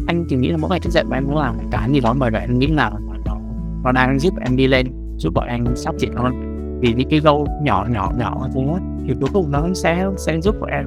Anh 0.08 0.26
chỉ 0.30 0.36
nghĩ 0.36 0.50
là 0.50 0.58
mỗi 0.58 0.70
ngày 0.70 0.80
thức 0.80 0.90
dậy 0.90 1.04
mà 1.10 1.18
em 1.18 1.24
muốn 1.28 1.38
làm 1.38 1.56
cái 1.72 1.90
gì 1.92 2.00
đó 2.00 2.16
bởi 2.20 2.32
vậy 2.32 2.42
anh 2.42 2.60
nghĩ 2.60 2.68
là 2.68 2.92
nó 3.26 3.38
nó 3.84 3.92
đang 3.92 4.20
giúp 4.20 4.34
em 4.46 4.56
đi 4.56 4.68
lên 4.68 4.88
giúp 5.18 5.34
bọn 5.34 5.48
em 5.48 5.76
sắp 5.76 5.96
triển 6.00 6.14
hơn. 6.16 6.48
Vì 6.82 6.94
những 6.94 7.10
cái 7.10 7.20
goal 7.20 7.42
nhỏ 7.64 7.86
nhỏ 7.90 8.12
nhỏ 8.18 8.48
thế 8.56 8.62
thì 9.08 9.14
cuối 9.20 9.30
cùng 9.34 9.52
nó 9.52 9.68
sẽ 9.74 10.06
sẽ 10.18 10.42
giúp 10.42 10.56
bọn 10.60 10.70
em 10.70 10.86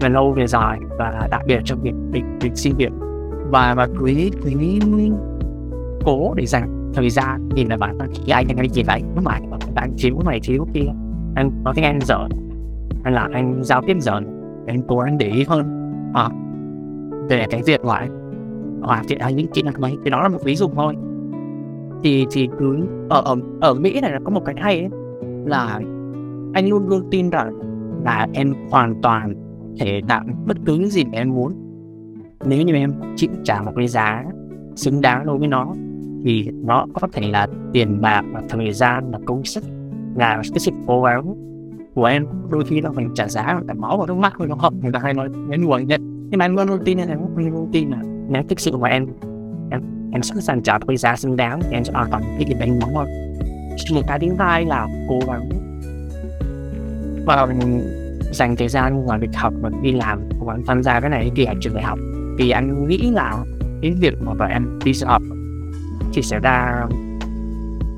về 0.00 0.08
lâu 0.08 0.32
về 0.32 0.46
dài 0.46 0.78
và 0.98 1.28
đặc 1.30 1.42
biệt 1.46 1.60
trong 1.64 1.82
việc 1.82 1.94
việc, 2.12 2.22
việc 2.40 2.50
xin 2.54 2.74
việc. 2.76 2.92
Và 3.50 3.74
và 3.74 3.88
quý 4.00 4.30
quý 4.44 4.80
cố 6.06 6.34
để 6.36 6.46
dành 6.46 6.92
thời 6.94 7.10
gian 7.10 7.48
nhìn 7.54 7.68
lại 7.68 7.78
bản 7.78 7.98
thân 7.98 8.08
thì 8.14 8.32
anh 8.32 8.46
anh 8.56 8.66
nhìn 8.72 8.86
lại 8.86 9.02
lúc 9.14 9.24
này 9.24 9.42
bạn 9.74 9.90
thiếu 9.98 10.18
này 10.26 10.40
thiếu 10.42 10.66
kia 10.74 10.86
anh 11.34 11.50
có 11.64 11.72
tiếng 11.76 11.84
anh 11.84 11.98
dở 12.02 12.28
hay 13.04 13.12
là 13.12 13.28
anh 13.32 13.64
giao 13.64 13.82
tiếp 13.86 13.96
dở 14.00 14.20
anh 14.66 14.82
cố 14.88 14.98
gắng 14.98 15.18
để 15.18 15.26
ý 15.26 15.44
hơn. 15.48 15.92
À, 16.14 16.28
về 17.28 17.46
cái 17.50 17.62
việc 17.66 17.84
loại 17.84 18.08
hoàn 18.82 19.06
thiện 19.08 19.20
hay 19.20 19.32
những 19.32 19.46
kỹ 19.46 19.62
năng 19.62 19.80
mấy 19.80 19.96
thì 20.04 20.10
đó 20.10 20.22
là 20.22 20.28
một 20.28 20.38
ví 20.44 20.56
dụ 20.56 20.68
thôi. 20.74 20.94
Thì 22.02 22.26
thì 22.30 22.48
cứ 22.58 22.86
ở 23.08 23.22
ở 23.24 23.36
ở 23.60 23.74
Mỹ 23.74 24.00
này 24.00 24.12
là 24.12 24.18
có 24.24 24.30
một 24.30 24.42
cái 24.44 24.54
hay 24.58 24.78
ấy, 24.80 24.88
là 25.46 25.80
anh 26.54 26.68
luôn 26.68 26.88
luôn 26.88 27.08
tin 27.10 27.30
rằng 27.30 27.58
là 28.04 28.26
em 28.32 28.54
hoàn 28.70 29.02
toàn 29.02 29.34
thể 29.80 30.00
làm 30.08 30.26
bất 30.46 30.56
cứ 30.66 30.74
những 30.74 30.90
gì 30.90 31.04
mà 31.04 31.10
em 31.12 31.34
muốn. 31.34 31.54
Nếu 32.44 32.62
như 32.62 32.74
em 32.74 32.94
chịu 33.16 33.30
trả 33.44 33.62
một 33.62 33.72
cái 33.76 33.88
giá 33.88 34.24
xứng 34.76 35.00
đáng 35.00 35.26
đối 35.26 35.38
với 35.38 35.48
nó 35.48 35.74
thì 36.24 36.50
nó 36.64 36.86
có 36.94 37.08
thể 37.12 37.22
là 37.30 37.46
tiền 37.72 38.00
bạc 38.00 38.22
và 38.32 38.42
thời 38.48 38.72
gian 38.72 39.10
và 39.10 39.18
công 39.24 39.44
sức 39.44 39.64
là 40.16 40.42
cái 40.52 40.58
sự 40.58 40.70
cố 40.86 41.02
gắng 41.02 41.34
của 41.94 42.04
em. 42.04 42.26
Đôi 42.50 42.64
khi 42.64 42.80
nó 42.80 42.92
phải 42.92 43.06
trả 43.14 43.28
giá 43.28 43.60
cả 43.68 43.74
máu 43.74 43.98
và 43.98 44.06
nước 44.06 44.16
mắt 44.16 44.32
thôi 44.38 44.48
nó 44.48 44.54
không? 44.54 44.80
Người 44.82 44.92
ta 44.92 44.98
hay 44.98 45.14
nói 45.14 45.28
đến 45.50 45.64
nguồn 45.64 45.86
nhận 45.86 46.28
nhưng 46.30 46.38
mà 46.38 46.44
em 46.44 46.56
luôn 46.56 46.68
luôn 46.68 46.80
tin 46.84 46.98
em 46.98 47.18
luôn 47.36 47.68
tin 47.72 47.90
là 47.90 48.02
nếu 48.28 48.42
thực 48.48 48.60
sự 48.60 48.76
mà 48.76 48.88
em. 48.88 49.06
Em 49.70 49.80
em 50.12 50.22
sẵn 50.22 50.40
sàng 50.40 50.62
trả 50.62 50.78
cái 50.78 50.96
giá 50.96 51.16
xứng 51.16 51.36
đáng 51.36 51.60
thì 51.62 51.68
em 51.72 51.84
sẽ 51.84 51.92
hoàn 51.92 52.10
toàn 52.10 52.22
cái 52.22 52.44
gì 52.48 52.54
anh 52.60 52.78
máu 52.78 52.90
hơn. 52.94 53.06
một 53.94 54.02
cái 54.06 54.18
thứ 54.18 54.26
hai 54.38 54.64
là 54.64 54.88
cố 55.08 55.20
gắng 55.26 55.48
và 57.26 57.46
mình 57.46 57.80
dành 58.32 58.56
thời 58.56 58.68
gian 58.68 59.04
ngoài 59.04 59.18
việc 59.18 59.34
học 59.34 59.52
và 59.60 59.70
đi 59.82 59.92
làm, 59.92 60.20
cố 60.40 60.46
gắng 60.46 60.62
tham 60.66 60.82
gia 60.82 61.00
cái 61.00 61.10
này 61.10 61.30
thì 61.36 61.44
ở 61.44 61.54
trường 61.60 61.74
đại 61.74 61.84
học. 61.84 61.98
Thì 62.38 62.50
anh 62.50 62.88
nghĩ 62.88 63.10
là 63.12 63.44
cái 63.82 63.90
việc 63.90 64.14
mà 64.22 64.34
bọn 64.34 64.48
em 64.48 64.78
đi 64.84 64.92
học 65.04 65.22
thì 66.16 66.22
sẽ 66.22 66.40
ra 66.40 66.86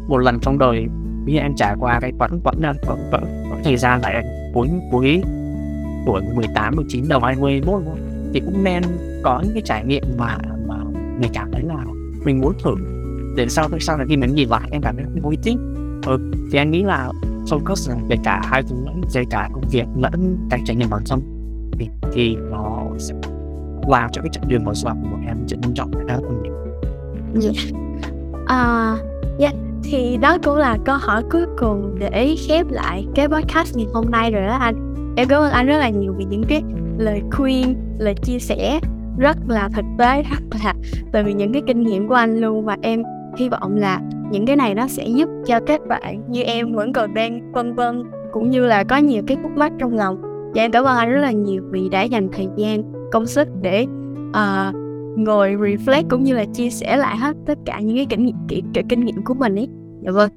một 0.09 0.19
lần 0.19 0.39
trong 0.43 0.59
đời 0.59 0.87
vì 1.25 1.37
em 1.37 1.55
trải 1.57 1.75
qua 1.81 2.01
cái 2.01 2.13
quãng 2.19 2.41
quãng 2.45 2.61
quãng, 2.63 2.77
quãng, 2.87 3.11
quãng 3.51 3.61
thời 3.65 3.77
gian 3.77 4.01
lại 4.01 4.25
cuối 4.55 4.69
cuối 4.91 5.23
tuổi 6.07 6.23
18 6.35 6.77
19 6.77 7.05
đầu 7.09 7.21
21 7.21 7.83
thì 8.35 8.41
cũng 8.41 8.65
nên 8.65 8.83
có 9.23 9.41
những 9.45 9.53
cái 9.53 9.63
trải 9.65 9.85
nghiệm 9.85 10.03
mà 10.19 10.37
mà 10.69 10.77
mình 11.21 11.31
cảm 11.35 11.51
thấy 11.53 11.63
là 11.63 11.85
mình 12.25 12.41
muốn 12.41 12.53
thử 12.63 12.75
để 13.37 13.49
sau 13.49 13.69
sau 13.81 13.97
này 13.97 14.07
khi 14.09 14.17
mình 14.17 14.35
nhìn 14.35 14.49
lại 14.49 14.69
em 14.73 14.83
cảm 14.83 14.97
thấy 14.97 15.05
vui 15.23 15.37
thích 15.43 15.57
ừ, 16.07 16.33
thì 16.53 16.59
anh 16.59 16.71
nghĩ 16.71 16.83
là 16.83 17.11
focus 17.47 18.09
về 18.09 18.17
cả 18.25 18.43
hai 18.45 18.63
thứ 18.63 18.77
lẫn 18.85 19.01
về 19.15 19.25
cả 19.31 19.49
công 19.53 19.65
việc 19.71 19.87
lẫn 19.97 20.47
cái 20.51 20.61
trải 20.67 20.77
nghiệm 20.77 20.91
bản 20.91 21.03
thân 21.11 21.21
thì, 21.79 21.89
thì 22.13 22.37
nó 22.51 22.83
sẽ 22.99 23.15
làm 23.89 24.11
cho 24.13 24.23
cái 24.23 24.31
chặng 24.33 24.49
đường 24.49 24.65
mở 24.65 24.75
rộng 24.75 25.03
của 25.11 25.19
em 25.27 25.37
trở 25.47 25.57
nên 25.57 25.75
trọng 25.75 26.07
đại 26.07 26.17
hơn 26.17 26.43
nhiều. 26.43 26.55
Yeah. 27.43 27.88
À, 28.49 28.95
yeah. 29.39 29.55
Thì 29.83 30.17
đó 30.17 30.39
cũng 30.45 30.57
là 30.57 30.79
câu 30.85 30.97
hỏi 31.01 31.23
cuối 31.31 31.45
cùng 31.59 31.97
để 31.99 32.35
khép 32.49 32.67
lại 32.71 33.07
cái 33.15 33.29
podcast 33.29 33.77
ngày 33.77 33.87
hôm 33.93 34.05
nay 34.11 34.31
rồi 34.31 34.47
đó 34.47 34.57
anh. 34.61 34.95
Em 35.17 35.29
cảm 35.29 35.43
ơn 35.43 35.51
anh 35.51 35.67
rất 35.67 35.79
là 35.79 35.89
nhiều 35.89 36.15
vì 36.19 36.25
những 36.25 36.45
cái 36.49 36.63
lời 36.99 37.23
khuyên, 37.33 37.77
lời 37.99 38.15
chia 38.23 38.39
sẻ 38.39 38.81
rất 39.19 39.37
là 39.49 39.69
thực 39.75 39.85
tế, 39.99 40.23
rất 40.23 40.59
là 40.65 40.75
từ 41.13 41.27
những 41.27 41.53
cái 41.53 41.63
kinh 41.67 41.83
nghiệm 41.83 42.09
của 42.09 42.15
anh 42.15 42.41
luôn 42.41 42.65
và 42.65 42.77
em 42.83 43.03
hy 43.37 43.49
vọng 43.49 43.77
là 43.77 44.01
những 44.31 44.47
cái 44.47 44.57
này 44.57 44.75
nó 44.75 44.89
sẽ 44.89 45.07
giúp 45.07 45.29
cho 45.47 45.61
các 45.67 45.81
bạn 45.89 46.23
như 46.29 46.43
em 46.43 46.75
vẫn 46.75 46.93
còn 46.93 47.15
đang 47.15 47.53
vân 47.53 47.75
vân 47.75 48.05
cũng 48.33 48.51
như 48.51 48.67
là 48.67 48.85
có 48.85 48.97
nhiều 48.97 49.23
cái 49.27 49.37
khúc 49.43 49.53
mắc 49.57 49.73
trong 49.79 49.95
lòng 49.95 50.23
và 50.55 50.63
em 50.63 50.71
cảm 50.71 50.85
ơn 50.85 50.97
anh 50.97 51.11
rất 51.11 51.21
là 51.21 51.31
nhiều 51.31 51.63
vì 51.71 51.89
đã 51.89 52.03
dành 52.03 52.29
thời 52.33 52.49
gian 52.57 52.83
công 53.13 53.27
sức 53.27 53.49
để 53.63 53.87
uh, 54.31 54.75
ngồi 55.25 55.57
reflect 55.57 56.05
cũng 56.11 56.25
như 56.25 56.35
là 56.35 56.45
chia 56.45 56.71
sẻ 56.71 56.97
lại 56.97 57.17
hết 57.17 57.37
tất 57.47 57.59
cả 57.65 57.81
những 57.81 57.97
cái 57.97 58.07
kinh 58.11 58.25
nghiệm 58.25 58.37
cái, 58.49 58.63
cái 58.75 58.85
kinh 58.89 59.05
nghiệm 59.05 59.25
của 59.25 59.35
mình 59.35 59.55
ấy 59.55 59.69
dạ 60.03 60.11
vâng 60.11 60.31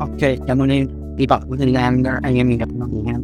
ok 0.00 0.30
cảm 0.46 0.58
ơn 0.58 0.68
em 0.68 0.86
hy 1.18 1.26
vọng 1.26 1.42
của 1.48 1.56
thời 1.56 1.72
gian 1.72 2.02
anh 2.22 2.36
em 2.36 2.48
mình 2.48 2.58
gặp 2.58 2.68
nhau 2.72 2.88
nhau 3.04 3.20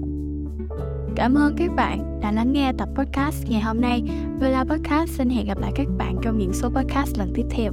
Cảm 1.17 1.35
ơn 1.35 1.55
các 1.57 1.75
bạn 1.77 2.21
đã 2.21 2.33
lắng 2.33 2.53
nghe 2.53 2.73
tập 2.79 2.89
podcast 2.95 3.51
ngày 3.51 3.61
hôm 3.61 3.81
nay. 3.81 4.03
Vela 4.41 4.65
Podcast 4.65 5.11
xin 5.11 5.31
hẹn 5.31 5.47
gặp 5.47 5.59
lại 5.59 5.73
các 5.75 5.87
bạn 5.99 6.17
trong 6.23 6.39
những 6.39 6.53
số 6.53 6.69
podcast 6.69 7.19
lần 7.19 7.33
tiếp 7.35 7.45
theo. 7.51 7.73